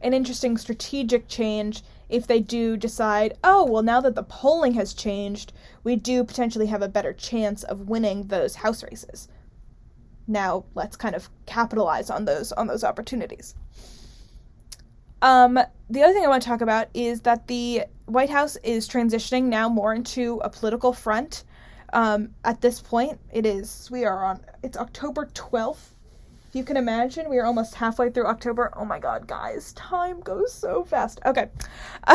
[0.00, 4.92] an interesting strategic change if they do decide, oh well, now that the polling has
[4.94, 5.52] changed,
[5.84, 9.28] we do potentially have a better chance of winning those House races.
[10.26, 13.54] Now let's kind of capitalize on those on those opportunities.
[15.22, 18.88] Um, the other thing I want to talk about is that the White House is
[18.88, 21.44] transitioning now more into a political front.
[21.92, 25.93] Um, at this point, it is we are on it's October twelfth.
[26.54, 28.72] If you can imagine, we are almost halfway through October.
[28.76, 31.18] Oh my God, guys, time goes so fast.
[31.26, 31.48] Okay.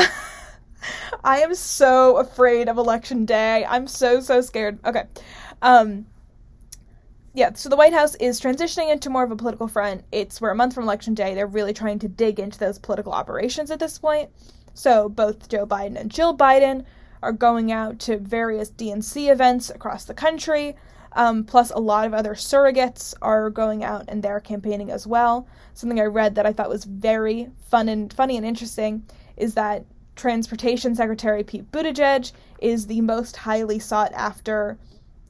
[1.26, 3.66] I am so afraid of election day.
[3.66, 4.80] I'm so so scared.
[4.86, 5.04] Okay.
[5.62, 6.06] Um
[7.34, 10.06] yeah, so the White House is transitioning into more of a political front.
[10.14, 11.36] It's we're a month from election day.
[11.36, 14.30] They're really trying to dig into those political operations at this point.
[14.74, 16.86] So both Joe Biden and Jill Biden
[17.22, 20.78] are going out to various DNC events across the country.
[21.14, 25.48] Um, plus, a lot of other surrogates are going out and they're campaigning as well.
[25.74, 29.04] Something I read that I thought was very fun and funny and interesting
[29.38, 34.78] is that Transportation Secretary Pete Buttigieg is the most highly sought after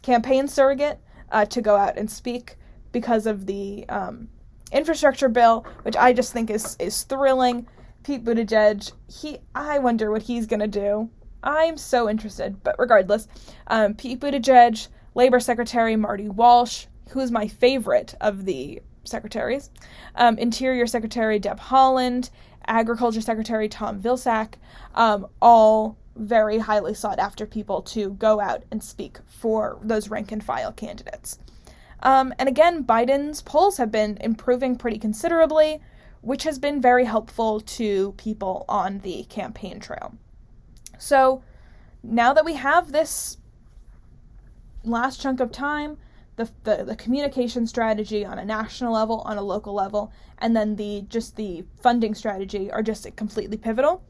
[0.01, 0.99] campaign surrogate
[1.31, 2.55] uh, to go out and speak
[2.91, 4.27] because of the um,
[4.71, 7.67] infrastructure bill, which I just think is is thrilling.
[8.03, 11.09] Pete Buttigieg, he I wonder what he's gonna do.
[11.43, 13.27] I'm so interested, but regardless,
[13.67, 19.69] um, Pete Buttigieg, Labor Secretary Marty Walsh, who's my favorite of the secretaries,
[20.15, 22.29] um, Interior Secretary Deb Haaland,
[22.67, 24.53] Agriculture Secretary Tom Vilsack,
[24.95, 30.31] um, all very highly sought after people to go out and speak for those rank
[30.31, 31.39] and file candidates.
[32.01, 35.81] Um, and again, Biden's polls have been improving pretty considerably,
[36.21, 40.15] which has been very helpful to people on the campaign trail.
[40.97, 41.43] So
[42.03, 43.37] now that we have this
[44.83, 45.97] last chunk of time,
[46.35, 50.75] the, the, the communication strategy on a national level, on a local level, and then
[50.75, 54.03] the just the funding strategy are just completely pivotal.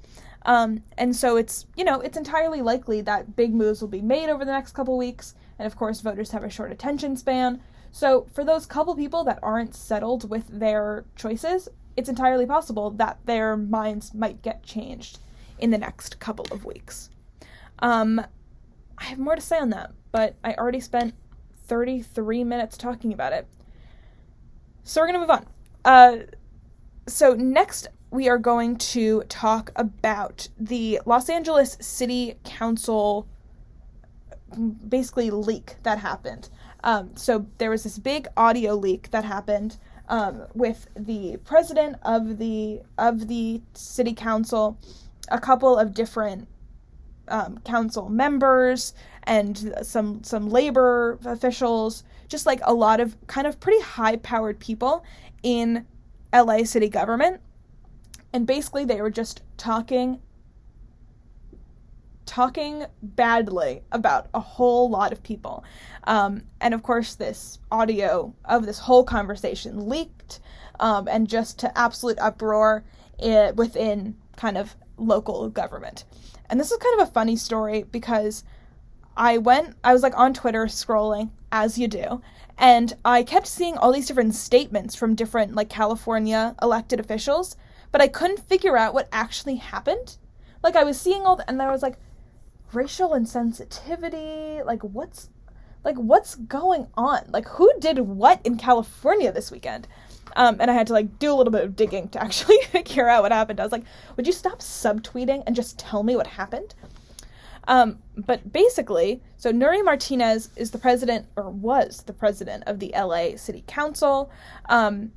[0.45, 4.29] Um, and so it's, you know, it's entirely likely that big moves will be made
[4.29, 5.35] over the next couple weeks.
[5.57, 7.61] And of course, voters have a short attention span.
[7.91, 13.19] So for those couple people that aren't settled with their choices, it's entirely possible that
[13.25, 15.19] their minds might get changed
[15.57, 17.09] in the next couple of weeks.
[17.79, 18.21] Um,
[18.97, 21.13] I have more to say on that, but I already spent
[21.67, 23.47] 33 minutes talking about it.
[24.83, 25.45] So we're going to move on.
[25.85, 26.17] Uh,
[27.07, 33.27] so next we are going to talk about the Los Angeles City Council
[34.87, 36.49] basically leak that happened.
[36.83, 42.37] Um, so there was this big audio leak that happened um, with the president of
[42.37, 44.77] the of the city council,
[45.29, 46.47] a couple of different
[47.27, 48.93] um, council members,
[49.29, 54.59] and some some labor officials, just like a lot of kind of pretty high powered
[54.59, 55.05] people
[55.43, 55.85] in
[56.33, 57.39] LA city government
[58.33, 60.19] and basically they were just talking
[62.25, 65.63] talking badly about a whole lot of people.
[66.03, 70.39] Um, and of course, this audio of this whole conversation leaked
[70.79, 72.83] um, and just to absolute uproar
[73.17, 76.05] it, within kind of local government.
[76.51, 78.43] And this is kind of a funny story because
[79.19, 82.21] I went, I was like on Twitter scrolling, as you do,
[82.57, 87.55] and I kept seeing all these different statements from different like California elected officials
[87.91, 90.17] but I couldn't figure out what actually happened.
[90.63, 91.97] Like I was seeing all the, and I was like,
[92.73, 94.63] racial insensitivity.
[94.65, 95.29] Like what's,
[95.83, 97.25] like what's going on?
[97.29, 99.87] Like who did what in California this weekend?
[100.35, 103.09] Um, and I had to like do a little bit of digging to actually figure
[103.09, 103.59] out what happened.
[103.59, 106.75] I was like, would you stop subtweeting and just tell me what happened?
[107.69, 112.91] Um, but basically, so Nury Martinez is the president, or was the president of the
[112.97, 114.31] LA City Council.
[114.67, 115.11] Um,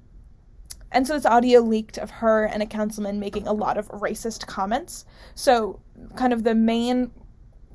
[0.93, 4.47] and so this audio leaked of her and a councilman making a lot of racist
[4.47, 5.07] comments.
[5.35, 5.81] So,
[6.15, 7.11] kind of the main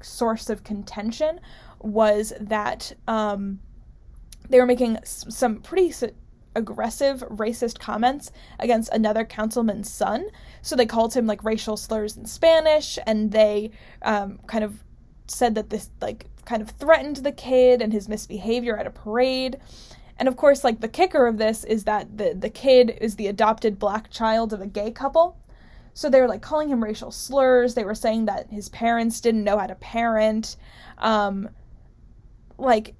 [0.01, 1.39] source of contention
[1.82, 3.59] was that um,
[4.47, 5.91] they were making some pretty
[6.58, 10.28] aggressive racist comments against another councilman's son.
[10.62, 14.84] So they called him like racial slurs in Spanish, and they um, kind of
[15.28, 19.58] said that this like kind of threatened the kid and his misbehavior at a parade.
[20.18, 23.28] And of course, like the kicker of this is that the the kid is the
[23.28, 25.38] adopted black child of a gay couple.
[25.93, 27.74] So they were like calling him racial slurs.
[27.74, 30.55] They were saying that his parents didn't know how to parent.
[30.97, 31.49] Um,
[32.58, 32.95] like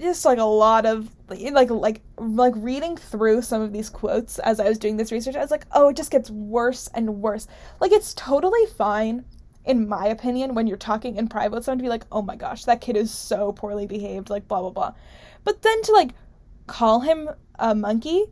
[0.00, 4.60] just like a lot of like like like reading through some of these quotes as
[4.60, 7.46] I was doing this research, I was like, oh, it just gets worse and worse.
[7.80, 9.24] Like it's totally fine,
[9.64, 12.36] in my opinion, when you're talking in private with someone to be like, oh my
[12.36, 14.94] gosh, that kid is so poorly behaved, like blah blah blah.
[15.44, 16.10] But then to like
[16.66, 18.24] call him a monkey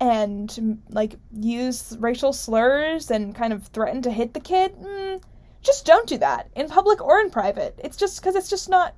[0.00, 5.22] and like use racial slurs and kind of threaten to hit the kid, mm,
[5.60, 7.78] just don't do that in public or in private.
[7.82, 8.94] It's just because it's just not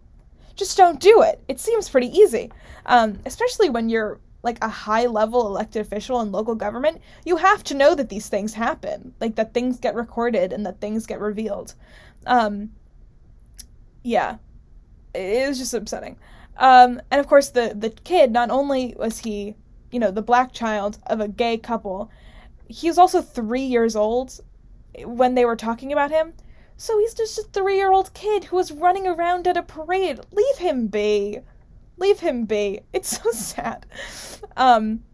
[0.57, 1.43] just don't do it.
[1.49, 2.51] It seems pretty easy,
[2.87, 7.01] um, especially when you're like a high level elected official in local government.
[7.25, 10.81] You have to know that these things happen, like that things get recorded and that
[10.81, 11.75] things get revealed.
[12.27, 12.71] Um,
[14.03, 14.37] yeah,
[15.15, 16.19] it was just upsetting.
[16.59, 18.31] Um, and of course, the the kid.
[18.31, 19.57] Not only was he,
[19.91, 22.11] you know, the black child of a gay couple,
[22.69, 24.41] he was also three years old
[25.05, 26.35] when they were talking about him.
[26.77, 30.21] So he's just a three year old kid who was running around at a parade.
[30.33, 31.41] Leave him be.
[31.97, 32.81] Leave him be.
[32.93, 33.87] It's so sad.
[34.57, 35.05] Um,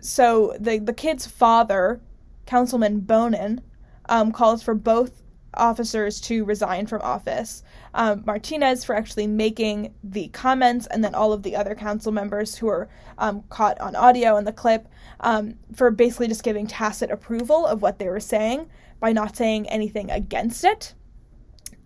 [0.00, 2.00] so the the kid's father,
[2.46, 3.60] Councilman Bonin,
[4.08, 5.22] um, calls for both
[5.54, 7.62] officers to resign from office.
[7.94, 12.56] Um, Martinez for actually making the comments, and then all of the other council members
[12.56, 12.88] who were
[13.18, 14.86] um, caught on audio in the clip
[15.20, 18.68] um, for basically just giving tacit approval of what they were saying
[19.00, 20.94] by not saying anything against it.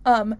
[0.05, 0.35] Um,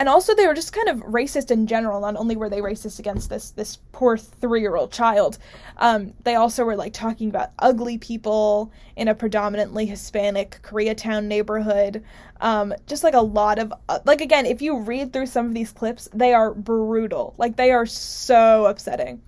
[0.00, 2.00] and also they were just kind of racist in general.
[2.00, 5.38] Not only were they racist against this this poor three year old child,
[5.78, 12.04] um, they also were like talking about ugly people in a predominantly Hispanic Koreatown neighborhood.
[12.40, 15.54] Um, just like a lot of uh, like again, if you read through some of
[15.54, 17.34] these clips, they are brutal.
[17.36, 19.20] Like they are so upsetting.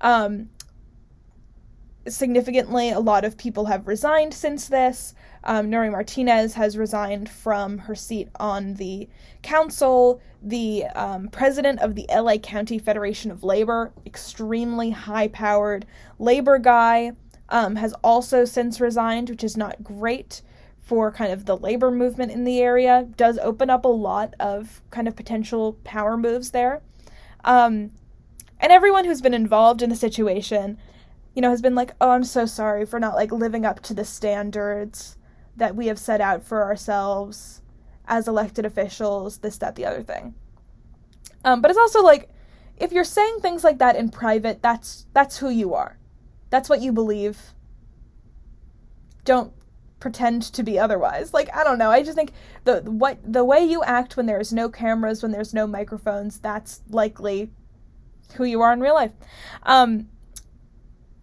[0.00, 0.48] Um,
[2.08, 5.14] significantly, a lot of people have resigned since this.
[5.48, 9.08] Um, Nury Martinez has resigned from her seat on the
[9.42, 10.20] council.
[10.42, 15.86] The um, president of the LA County Federation of Labor, extremely high powered
[16.18, 17.12] labor guy,
[17.48, 20.42] um, has also since resigned, which is not great
[20.80, 23.06] for kind of the labor movement in the area.
[23.16, 26.82] Does open up a lot of kind of potential power moves there.
[27.44, 27.92] Um,
[28.58, 30.76] and everyone who's been involved in the situation,
[31.36, 33.94] you know, has been like, oh, I'm so sorry for not like living up to
[33.94, 35.15] the standards
[35.56, 37.62] that we have set out for ourselves
[38.06, 40.34] as elected officials, this, that, the other thing.
[41.44, 42.30] Um, but it's also like,
[42.76, 45.98] if you're saying things like that in private, that's that's who you are.
[46.50, 47.38] That's what you believe.
[49.24, 49.52] Don't
[49.98, 51.32] pretend to be otherwise.
[51.32, 51.90] Like I don't know.
[51.90, 52.32] I just think
[52.64, 56.82] the what the way you act when there's no cameras, when there's no microphones, that's
[56.90, 57.50] likely
[58.34, 59.12] who you are in real life.
[59.62, 60.08] Um,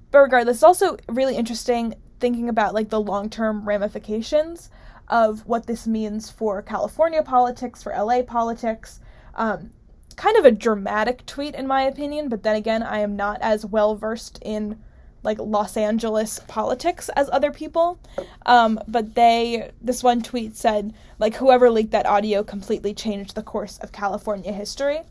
[0.10, 4.70] but regardless, it's also really interesting thinking about like the long-term ramifications
[5.10, 9.02] of what this means for California politics, for LA politics.
[9.36, 9.72] Um,
[10.16, 13.66] kind of a dramatic tweet in my opinion, but then again, I am not as
[13.66, 14.82] well versed in
[15.22, 18.00] like Los Angeles politics as other people.
[18.46, 23.44] Um, but they, this one tweet said, like, whoever leaked that audio completely changed the
[23.44, 25.02] course of California history.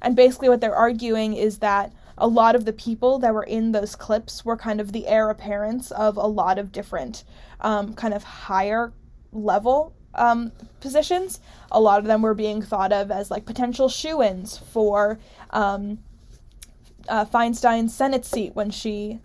[0.00, 3.72] And basically, what they're arguing is that a lot of the people that were in
[3.72, 7.24] those clips were kind of the heir apparents of a lot of different
[7.60, 8.92] um, kind of higher
[9.32, 11.40] level um, positions.
[11.70, 15.18] A lot of them were being thought of as like potential shoe ins for
[15.50, 15.98] um,
[17.08, 19.20] uh, Feinstein's Senate seat when she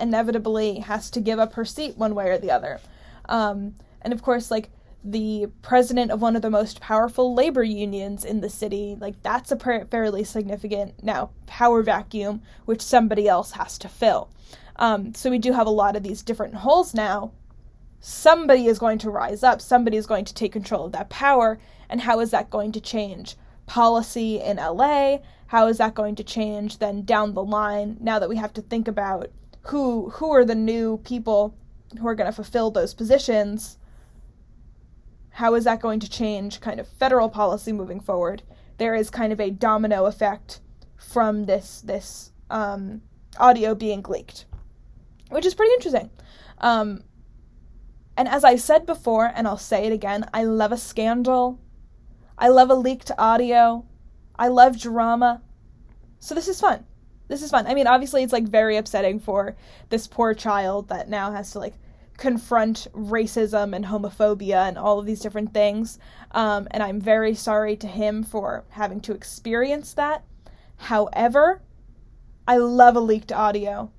[0.00, 2.80] inevitably has to give up her seat one way or the other.
[3.28, 4.70] Um, and of course, like
[5.04, 8.96] the president of one of the most powerful labor unions in the city.
[8.98, 14.30] Like, that's a fairly significant now power vacuum, which somebody else has to fill.
[14.76, 17.32] Um, so we do have a lot of these different holes now.
[18.00, 21.58] Somebody is going to rise up, somebody is going to take control of that power,
[21.88, 23.36] and how is that going to change
[23.66, 25.18] policy in LA?
[25.46, 28.62] How is that going to change then down the line now that we have to
[28.62, 29.30] think about
[29.66, 31.54] who who are the new people
[32.00, 33.78] who are going to fulfill those positions?
[35.32, 38.42] How is that going to change kind of federal policy moving forward?
[38.78, 40.60] There is kind of a domino effect
[40.96, 43.02] from this this um,
[43.38, 44.44] audio being leaked,
[45.30, 46.10] which is pretty interesting.
[46.58, 47.04] Um,
[48.16, 51.58] and as I said before, and I'll say it again, I love a scandal.
[52.36, 53.86] I love a leaked audio.
[54.38, 55.40] I love drama.
[56.18, 56.84] So this is fun.
[57.28, 57.66] This is fun.
[57.66, 59.56] I mean, obviously, it's like very upsetting for
[59.88, 61.74] this poor child that now has to like
[62.16, 65.98] confront racism and homophobia and all of these different things.
[66.30, 70.24] Um, and I'm very sorry to him for having to experience that.
[70.76, 71.62] However,
[72.46, 73.90] I love a leaked audio.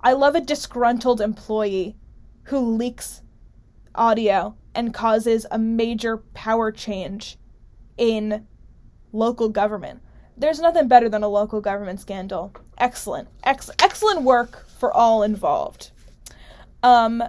[0.00, 1.96] I love a disgruntled employee
[2.44, 3.22] who leaks
[3.94, 7.36] audio and causes a major power change
[7.96, 8.46] in
[9.12, 10.00] local government.
[10.36, 12.52] There's nothing better than a local government scandal.
[12.78, 13.28] Excellent.
[13.42, 15.90] Ex- excellent work for all involved.
[16.84, 17.24] Um,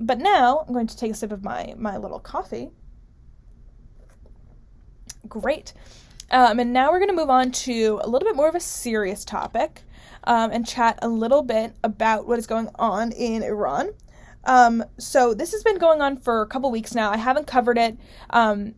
[0.00, 2.70] but now I'm going to take a sip of my, my little coffee.
[5.28, 5.72] Great.
[6.30, 8.60] Um, and now we're going to move on to a little bit more of a
[8.60, 9.82] serious topic
[10.24, 13.94] um, and chat a little bit about what is going on in Iran.
[14.44, 17.10] Um, so this has been going on for a couple weeks now.
[17.10, 17.98] I haven't covered it
[18.30, 18.74] um,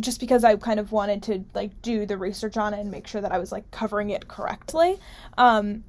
[0.00, 3.06] just because I kind of wanted to like do the research on it and make
[3.06, 4.98] sure that I was like covering it correctly.
[5.38, 5.84] Um,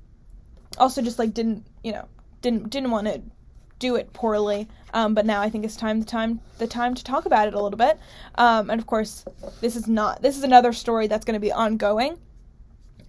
[0.78, 2.08] also, just like didn't you know
[2.42, 3.22] didn't didn't want to
[3.80, 4.68] do it poorly.
[4.94, 7.54] Um, but now I think it's time the time the time to talk about it
[7.54, 8.00] a little bit.
[8.36, 9.26] Um, and of course,
[9.62, 12.18] this is not this is another story that's going to be ongoing.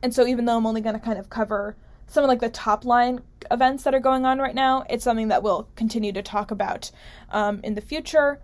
[0.03, 2.49] And so even though I'm only going to kind of cover some of like the
[2.49, 6.23] top line events that are going on right now, it's something that we'll continue to
[6.23, 6.91] talk about
[7.31, 8.41] um, in the future.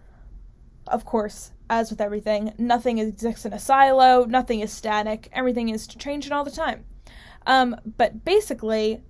[0.87, 5.87] Of course, as with everything, nothing exists in a silo, nothing is static, everything is
[5.87, 6.85] changing all the time.
[7.47, 9.01] Um, but basically,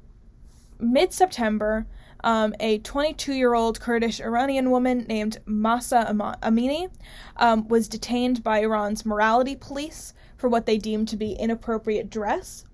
[0.78, 1.86] mid September,
[2.24, 6.06] um, a 22 year old Kurdish Iranian woman named Mahsa
[6.42, 6.90] Amini
[7.36, 12.64] um, was detained by Iran's morality police for what they deemed to be inappropriate dress.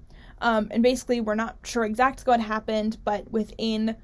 [0.40, 3.96] Um, and basically, we're not sure exactly what happened, but within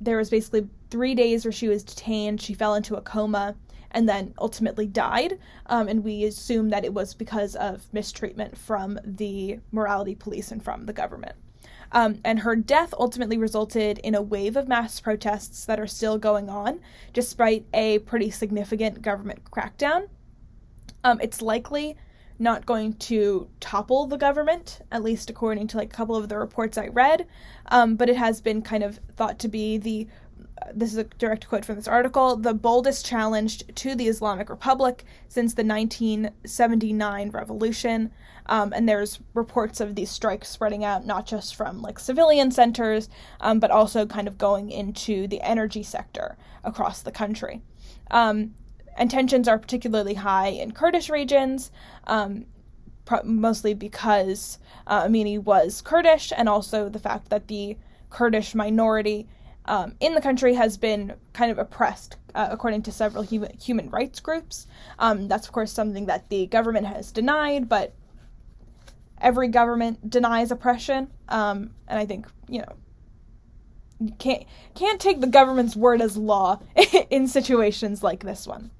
[0.00, 2.40] there was basically three days where she was detained.
[2.40, 3.54] She fell into a coma
[3.92, 5.38] and then ultimately died.
[5.66, 10.62] Um, and we assume that it was because of mistreatment from the morality police and
[10.62, 11.36] from the government.
[11.92, 16.18] Um, and her death ultimately resulted in a wave of mass protests that are still
[16.18, 16.80] going on,
[17.12, 20.08] despite a pretty significant government crackdown.
[21.04, 21.96] Um, it's likely
[22.38, 26.38] not going to topple the government, at least according to like a couple of the
[26.38, 27.26] reports I read.
[27.66, 30.08] Um, but it has been kind of thought to be the
[30.74, 35.04] this is a direct quote from this article the boldest challenge to the Islamic Republic
[35.28, 38.10] since the 1979 revolution.
[38.46, 43.08] Um, and there's reports of these strikes spreading out not just from like civilian centers,
[43.40, 47.62] um, but also kind of going into the energy sector across the country.
[48.10, 48.54] Um,
[48.96, 51.70] and tensions are particularly high in Kurdish regions,
[52.06, 52.46] um,
[53.24, 57.76] mostly because uh, Amini was Kurdish, and also the fact that the
[58.10, 59.26] Kurdish minority
[59.66, 63.90] um, in the country has been kind of oppressed, uh, according to several hu- human
[63.90, 64.66] rights groups.
[64.98, 67.94] Um, that's, of course, something that the government has denied, but
[69.20, 71.08] every government denies oppression.
[71.28, 72.74] Um, and I think, you know,
[74.00, 74.44] you can't,
[74.74, 76.58] can't take the government's word as law
[77.10, 78.72] in situations like this one.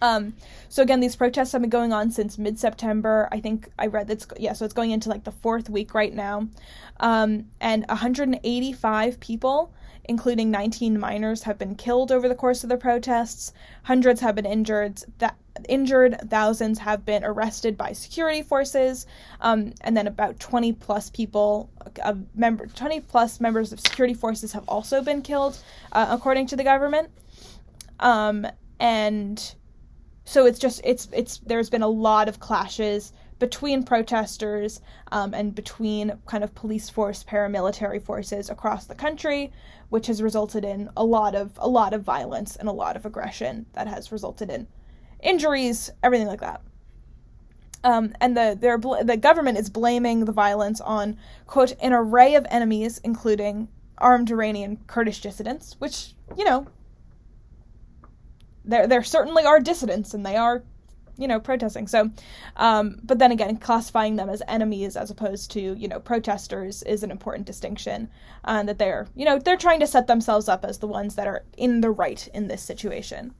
[0.00, 0.34] Um,
[0.68, 3.28] so again, these protests have been going on since mid-September.
[3.32, 6.12] I think I read that's yeah, so it's going into like the fourth week right
[6.12, 6.48] now,
[7.00, 9.72] um, and 185 people
[10.04, 13.52] including 19 minors, have been killed over the course of the protests.
[13.82, 15.02] Hundreds have been injured.
[15.18, 15.36] That
[15.68, 19.06] injured thousands have been arrested by security forces,
[19.40, 21.70] um, and then about 20 plus people,
[22.02, 25.58] uh, member 20 plus members of security forces have also been killed,
[25.92, 27.10] uh, according to the government.
[28.00, 28.46] Um,
[28.80, 29.54] and
[30.24, 33.12] so it's just it's it's there's been a lot of clashes
[33.44, 34.80] between protesters
[35.12, 39.52] um, and between kind of police force paramilitary forces across the country
[39.90, 43.04] which has resulted in a lot of a lot of violence and a lot of
[43.04, 44.66] aggression that has resulted in
[45.22, 46.62] injuries everything like that.
[47.84, 52.46] Um, and the their the government is blaming the violence on quote an array of
[52.48, 53.68] enemies including
[53.98, 56.66] armed Iranian Kurdish dissidents which you know
[58.64, 60.64] there there certainly are dissidents and they are
[61.16, 61.86] you know, protesting.
[61.86, 62.10] So,
[62.56, 67.02] um, but then again, classifying them as enemies as opposed to, you know, protesters is
[67.02, 68.08] an important distinction.
[68.44, 71.26] Uh, that they're, you know, they're trying to set themselves up as the ones that
[71.26, 73.34] are in the right in this situation.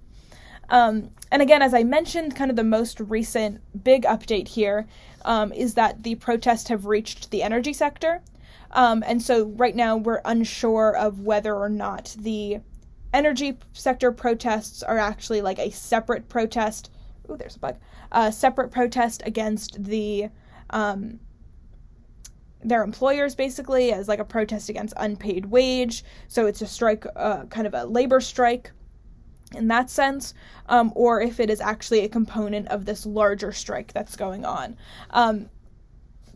[0.70, 4.86] Um, and again, as I mentioned, kind of the most recent big update here
[5.24, 8.22] um, is that the protests have reached the energy sector.
[8.70, 12.60] Um, and so right now we're unsure of whether or not the
[13.12, 16.90] energy sector protests are actually like a separate protest
[17.28, 17.76] oh, there's a bug.
[18.12, 20.28] A separate protest against the
[20.70, 21.20] um,
[22.64, 26.04] their employers basically as like a protest against unpaid wage.
[26.28, 28.72] So it's a strike, uh, kind of a labor strike
[29.54, 30.34] in that sense,
[30.66, 34.76] um, or if it is actually a component of this larger strike that's going on.
[35.10, 35.50] Um,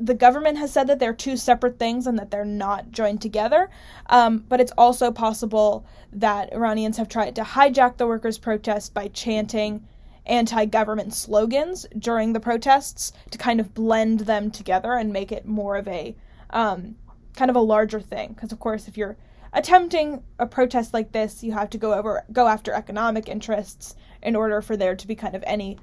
[0.01, 3.69] the government has said that they're two separate things and that they're not joined together,
[4.07, 9.09] um, but it's also possible that Iranians have tried to hijack the workers' protest by
[9.09, 9.85] chanting
[10.29, 15.47] anti government slogans during the protests to kind of blend them together and make it
[15.47, 16.15] more of a
[16.51, 16.97] um,
[17.37, 18.33] kind of a larger thing.
[18.33, 19.17] Because, of course, if you're
[19.53, 24.37] attempting a protest like this, you have to go over go after economic interests in
[24.37, 25.79] order for there to be kind of any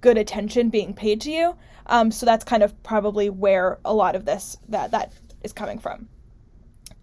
[0.00, 1.56] good attention being paid to you.
[1.86, 5.12] Um, so that's kind of probably where a lot of this that that
[5.42, 6.08] is coming from.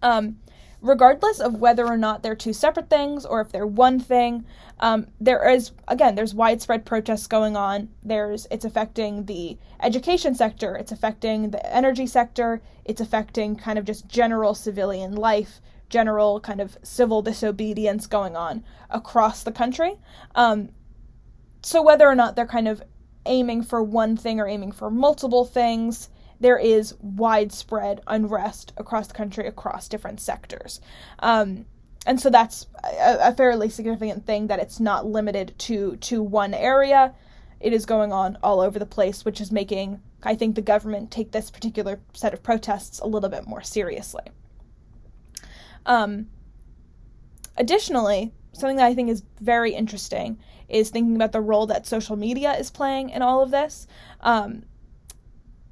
[0.02, 0.38] Um,
[0.82, 4.44] regardless of whether or not they're two separate things or if they're one thing,
[4.80, 7.88] um, there is again there's widespread protests going on.
[8.02, 13.84] There's it's affecting the education sector, it's affecting the energy sector, it's affecting kind of
[13.84, 19.96] just general civilian life, general kind of civil disobedience going on across the country.
[20.34, 20.70] Um,
[21.62, 22.82] so whether or not they're kind of
[23.26, 26.08] aiming for one thing or aiming for multiple things,
[26.40, 30.80] there is widespread unrest across the country, across different sectors.
[31.20, 31.66] Um,
[32.06, 36.54] and so that's a, a, fairly significant thing that it's not limited to to one
[36.54, 37.14] area.
[37.60, 41.10] It is going on all over the place, which is making I think the government
[41.10, 44.24] take this particular set of protests a little bit more seriously.
[45.84, 46.28] Um,
[47.56, 50.38] additionally, something that I think is very interesting
[50.68, 53.86] is thinking about the role that social media is playing in all of this.
[54.20, 54.64] Um,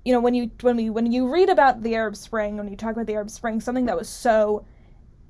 [0.08, 2.76] you know, when you when we when you read about the Arab Spring, when you
[2.76, 4.64] talk about the Arab Spring, something that was so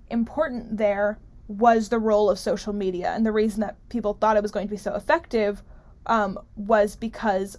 [0.08, 1.18] important there
[1.48, 4.68] was the role of social media, and the reason that people thought it was going
[4.68, 5.64] to be so effective
[6.06, 7.58] um, was because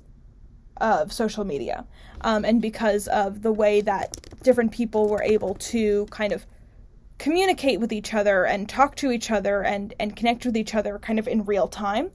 [0.78, 1.86] of social media,
[2.22, 6.46] um, and because of the way that different people were able to kind of
[7.18, 10.98] communicate with each other and talk to each other and, and connect with each other
[11.00, 12.12] kind of in real time.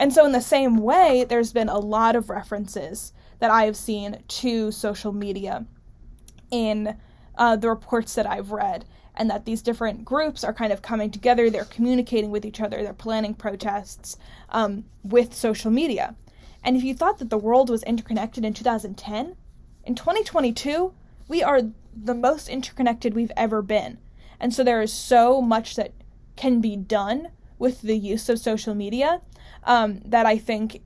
[0.00, 3.12] And so, in the same way, there's been a lot of references
[3.44, 5.66] that I have seen to social media
[6.50, 6.96] in
[7.36, 11.10] uh, the reports that I've read, and that these different groups are kind of coming
[11.10, 14.16] together, they're communicating with each other, they're planning protests
[14.48, 16.16] um, with social media.
[16.62, 19.36] And if you thought that the world was interconnected in 2010,
[19.84, 20.94] in 2022,
[21.28, 21.60] we are
[21.94, 23.98] the most interconnected we've ever been.
[24.40, 25.92] And so there is so much that
[26.34, 27.28] can be done
[27.58, 29.20] with the use of social media
[29.64, 30.80] um, that I think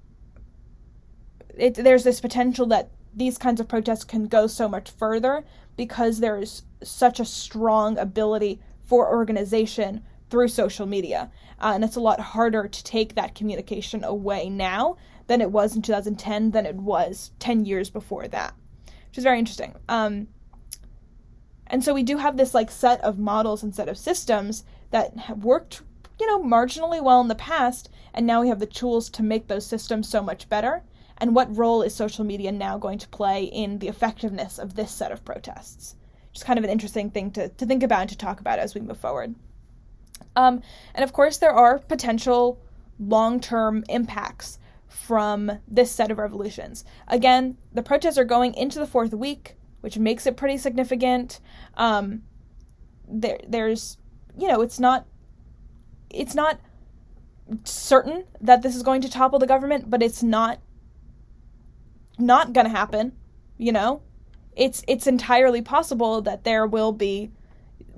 [1.58, 5.44] it, there's this potential that these kinds of protests can go so much further
[5.76, 11.30] because there is such a strong ability for organization through social media.
[11.60, 14.96] Uh, and it's a lot harder to take that communication away now
[15.26, 18.54] than it was in 2010 than it was 10 years before that,
[19.08, 19.74] which is very interesting.
[19.88, 20.28] Um,
[21.66, 25.16] and so we do have this like set of models and set of systems that
[25.16, 25.82] have worked,
[26.18, 29.48] you know, marginally well in the past, and now we have the tools to make
[29.48, 30.82] those systems so much better.
[31.18, 34.90] And what role is social media now going to play in the effectiveness of this
[34.90, 35.96] set of protests?
[36.32, 38.74] Just kind of an interesting thing to, to think about and to talk about as
[38.74, 39.34] we move forward.
[40.36, 40.62] Um,
[40.94, 42.60] and of course, there are potential
[42.98, 46.84] long term impacts from this set of revolutions.
[47.08, 51.40] Again, the protests are going into the fourth week which makes it pretty significant.
[51.76, 52.22] Um,
[53.08, 53.96] there, there's,
[54.36, 55.06] you know, it's not,
[56.10, 56.60] it's not
[57.64, 60.60] certain that this is going to topple the government, but it's not,
[62.18, 63.12] not going to happen.
[63.56, 64.02] You know,
[64.56, 67.30] it's it's entirely possible that there will be,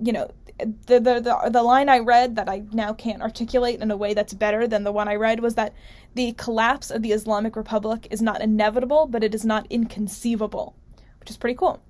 [0.02, 3.90] you know, the, the the the line I read that I now can't articulate in
[3.90, 5.74] a way that's better than the one I read was that
[6.14, 10.76] the collapse of the Islamic Republic is not inevitable, but it is not inconceivable
[11.20, 11.80] which is pretty cool.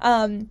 [0.00, 0.48] Um,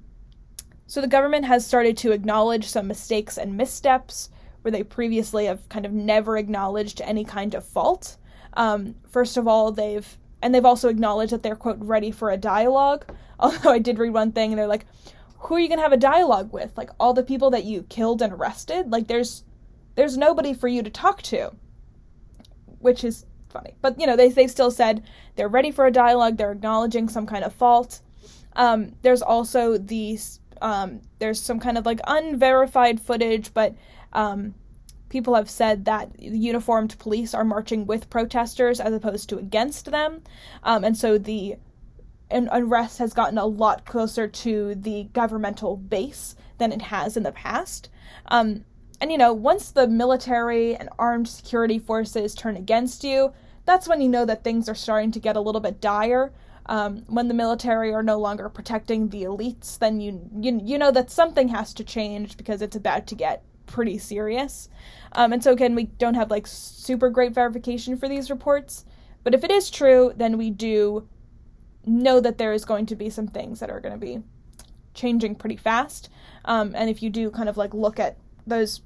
[0.85, 4.29] so the government has started to acknowledge some mistakes and missteps
[4.61, 8.17] where they previously have kind of never acknowledged any kind of fault.
[8.53, 12.37] Um, first of all, they've and they've also acknowledged that they're quote ready for a
[12.37, 13.03] dialogue.
[13.39, 14.85] Although I did read one thing and they're like,
[15.39, 16.77] who are you gonna have a dialogue with?
[16.77, 18.91] Like all the people that you killed and arrested?
[18.91, 19.43] Like there's
[19.95, 21.51] there's nobody for you to talk to.
[22.77, 23.73] Which is funny.
[23.81, 25.03] But you know, they they still said
[25.35, 28.01] they're ready for a dialogue, they're acknowledging some kind of fault.
[28.55, 33.73] Um, there's also these um, there's some kind of like unverified footage, but
[34.13, 34.53] um,
[35.09, 40.21] people have said that uniformed police are marching with protesters as opposed to against them,
[40.63, 41.55] um, and so the
[42.31, 47.31] unrest has gotten a lot closer to the governmental base than it has in the
[47.31, 47.89] past.
[48.27, 48.65] Um,
[48.99, 53.33] and you know, once the military and armed security forces turn against you,
[53.65, 56.31] that's when you know that things are starting to get a little bit dire
[56.67, 60.91] um, when the military are no longer protecting the elites, then you, you you know
[60.91, 64.69] that something has to change because it's about to get pretty serious.
[65.13, 68.85] Um, and so again, we don't have like super great verification for these reports,
[69.23, 71.07] but if it is true, then we do
[71.85, 74.19] know that there is going to be some things that are going to be
[74.93, 76.09] changing pretty fast.
[76.45, 78.81] Um, and if you do kind of like look at those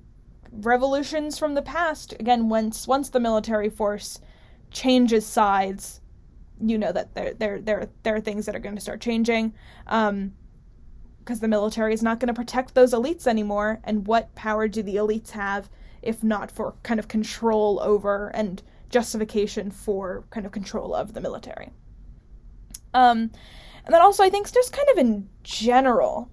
[0.51, 4.19] revolutions from the past, again, once once the military force
[4.71, 6.01] changes sides
[6.61, 9.53] you know that there there there there are things that are going to start changing.
[9.87, 10.33] Um,
[11.19, 13.79] because the military is not going to protect those elites anymore.
[13.83, 15.69] And what power do the elites have
[16.01, 21.21] if not for kind of control over and justification for kind of control of the
[21.21, 21.71] military?
[22.93, 23.31] Um,
[23.85, 26.29] and then also, I think just kind of in general,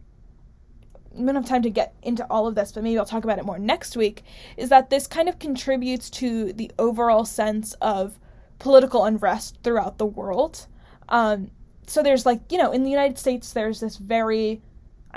[1.13, 3.39] we don't have time to get into all of this, but maybe I'll talk about
[3.39, 4.23] it more next week.
[4.57, 8.19] Is that this kind of contributes to the overall sense of
[8.59, 10.67] political unrest throughout the world.
[11.09, 11.51] Um,
[11.87, 14.63] so there's like, you know, in the United States, there's this very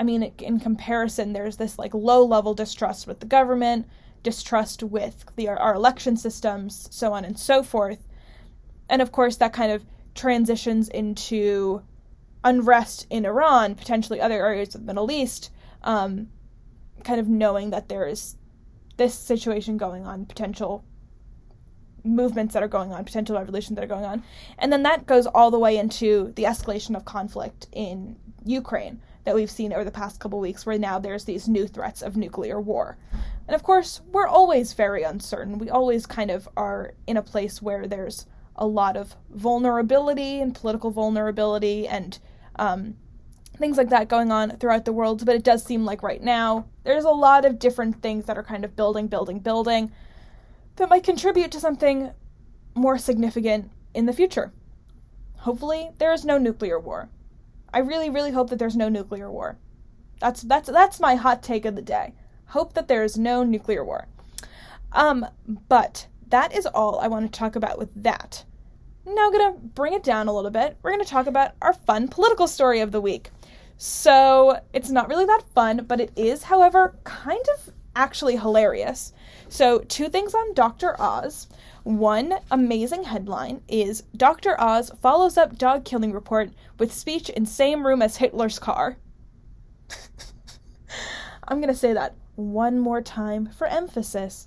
[0.00, 3.86] I mean, in comparison, there's this like low level distrust with the government,
[4.22, 8.08] distrust with the, our election systems, so on and so forth.
[8.88, 9.84] And of course, that kind of
[10.14, 11.82] transitions into
[12.42, 15.50] unrest in Iran, potentially other areas of the Middle East,
[15.82, 16.28] um,
[17.04, 18.36] kind of knowing that there is
[18.96, 20.82] this situation going on, potential
[22.04, 24.22] movements that are going on, potential revolutions that are going on.
[24.58, 29.34] And then that goes all the way into the escalation of conflict in Ukraine, that
[29.34, 32.60] we've seen over the past couple weeks, where now there's these new threats of nuclear
[32.60, 32.96] war.
[33.46, 35.58] And of course, we're always very uncertain.
[35.58, 40.54] We always kind of are in a place where there's a lot of vulnerability and
[40.54, 42.18] political vulnerability and
[42.56, 42.96] um,
[43.58, 45.24] things like that going on throughout the world.
[45.26, 48.42] But it does seem like right now there's a lot of different things that are
[48.42, 49.92] kind of building, building, building
[50.76, 52.10] that might contribute to something
[52.74, 54.52] more significant in the future.
[55.38, 57.08] Hopefully, there is no nuclear war.
[57.72, 59.58] I really, really hope that there's no nuclear war.
[60.20, 62.14] That's that's that's my hot take of the day.
[62.46, 64.06] Hope that there is no nuclear war.
[64.92, 65.26] Um,
[65.68, 68.44] but that is all I want to talk about with that.
[69.06, 70.76] Now I'm gonna bring it down a little bit.
[70.82, 73.30] We're gonna talk about our fun political story of the week.
[73.76, 79.12] So it's not really that fun, but it is, however, kind of actually hilarious.
[79.50, 80.94] So two things on Dr.
[81.00, 81.48] Oz.
[81.82, 84.58] One amazing headline is Dr.
[84.60, 88.96] Oz follows up dog killing report with speech in same room as Hitler's car.
[91.48, 94.46] I'm going to say that one more time for emphasis.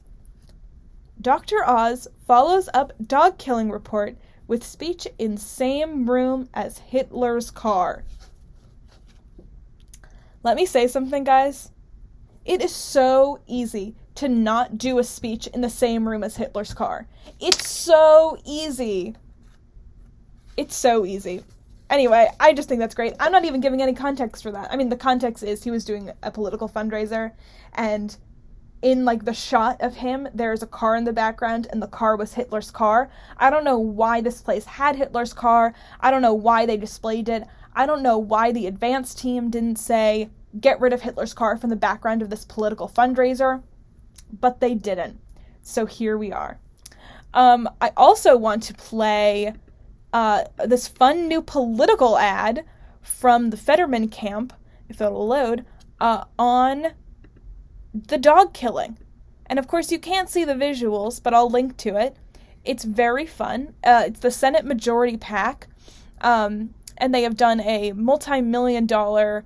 [1.20, 1.68] Dr.
[1.68, 4.16] Oz follows up dog killing report
[4.48, 8.06] with speech in same room as Hitler's car.
[10.44, 11.72] Let me say something, guys.
[12.46, 16.74] It is so easy to not do a speech in the same room as Hitler's
[16.74, 17.08] car.
[17.40, 19.16] It's so easy.
[20.56, 21.44] It's so easy.
[21.90, 23.14] Anyway, I just think that's great.
[23.20, 24.72] I'm not even giving any context for that.
[24.72, 27.32] I mean, the context is he was doing a political fundraiser,
[27.74, 28.16] and
[28.82, 32.16] in like the shot of him, there's a car in the background, and the car
[32.16, 33.10] was Hitler's car.
[33.38, 35.74] I don't know why this place had Hitler's car.
[36.00, 37.44] I don't know why they displayed it.
[37.76, 41.70] I don't know why the advance team didn't say, get rid of Hitler's car from
[41.70, 43.64] the background of this political fundraiser
[44.40, 45.20] but they didn't.
[45.62, 46.60] So here we are.
[47.34, 49.54] Um, I also want to play
[50.12, 52.66] uh, this fun new political ad
[53.02, 54.54] from the Fetterman camp,
[54.88, 55.66] if it'll load,
[56.00, 56.88] uh, on
[57.94, 58.98] the dog killing.
[59.48, 62.18] And of course, you can't see the visuals, but I'll link to it.
[62.64, 63.74] It's very fun.
[63.84, 65.68] Uh, it's the Senate Majority PAC,
[66.22, 69.44] um, and they have done a multi million dollar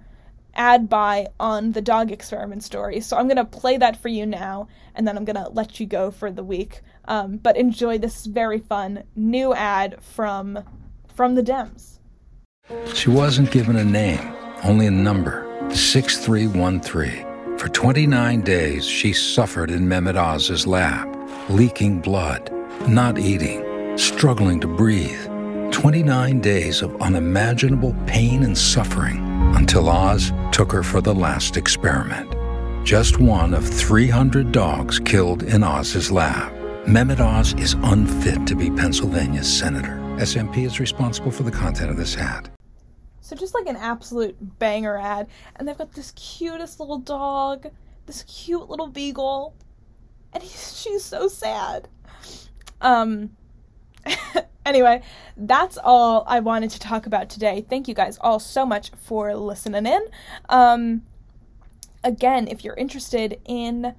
[0.58, 3.00] ad buy on the dog experiment story.
[3.00, 5.80] So I'm going to play that for you now, and then I'm going to let
[5.80, 6.82] you go for the week.
[7.06, 10.60] Um, but enjoy this very fun new ad from
[11.16, 12.00] from the Dems.
[12.94, 14.34] She wasn't given a name,
[14.64, 17.58] only a number 6313.
[17.58, 21.08] For 29 days, she suffered in Mehmet Oz's lab,
[21.50, 22.52] leaking blood,
[22.88, 25.37] not eating, struggling to breathe.
[25.72, 29.20] 29 days of unimaginable pain and suffering
[29.56, 32.34] until Oz took her for the last experiment.
[32.86, 36.54] Just one of 300 dogs killed in Oz's lab.
[36.88, 39.98] Mehmet Oz is unfit to be Pennsylvania's senator.
[40.18, 42.50] SMP is responsible for the content of this ad.
[43.20, 47.68] So just like an absolute banger ad, and they've got this cutest little dog,
[48.06, 49.54] this cute little beagle,
[50.32, 51.90] and he's, she's so sad.
[52.80, 53.32] Um,
[54.68, 55.02] anyway,
[55.36, 57.66] that's all I wanted to talk about today.
[57.68, 60.02] Thank you guys all so much for listening in.
[60.50, 61.04] Um,
[62.04, 63.96] again, if you're interested in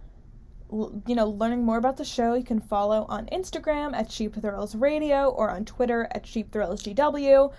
[0.71, 4.75] you know learning more about the show, you can follow on Instagram at Sheep Thrills
[4.75, 7.53] Radio or on Twitter at Sheep Thrills GW.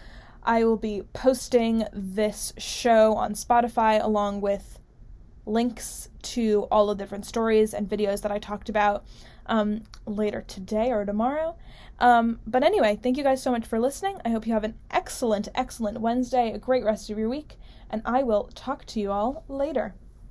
[0.43, 4.79] I will be posting this show on Spotify along with
[5.45, 9.03] links to all the different stories and videos that I talked about
[9.47, 11.57] um, later today or tomorrow.
[11.99, 14.19] Um, but anyway, thank you guys so much for listening.
[14.23, 17.57] I hope you have an excellent, excellent Wednesday, a great rest of your week,
[17.89, 19.95] and I will talk to you all later.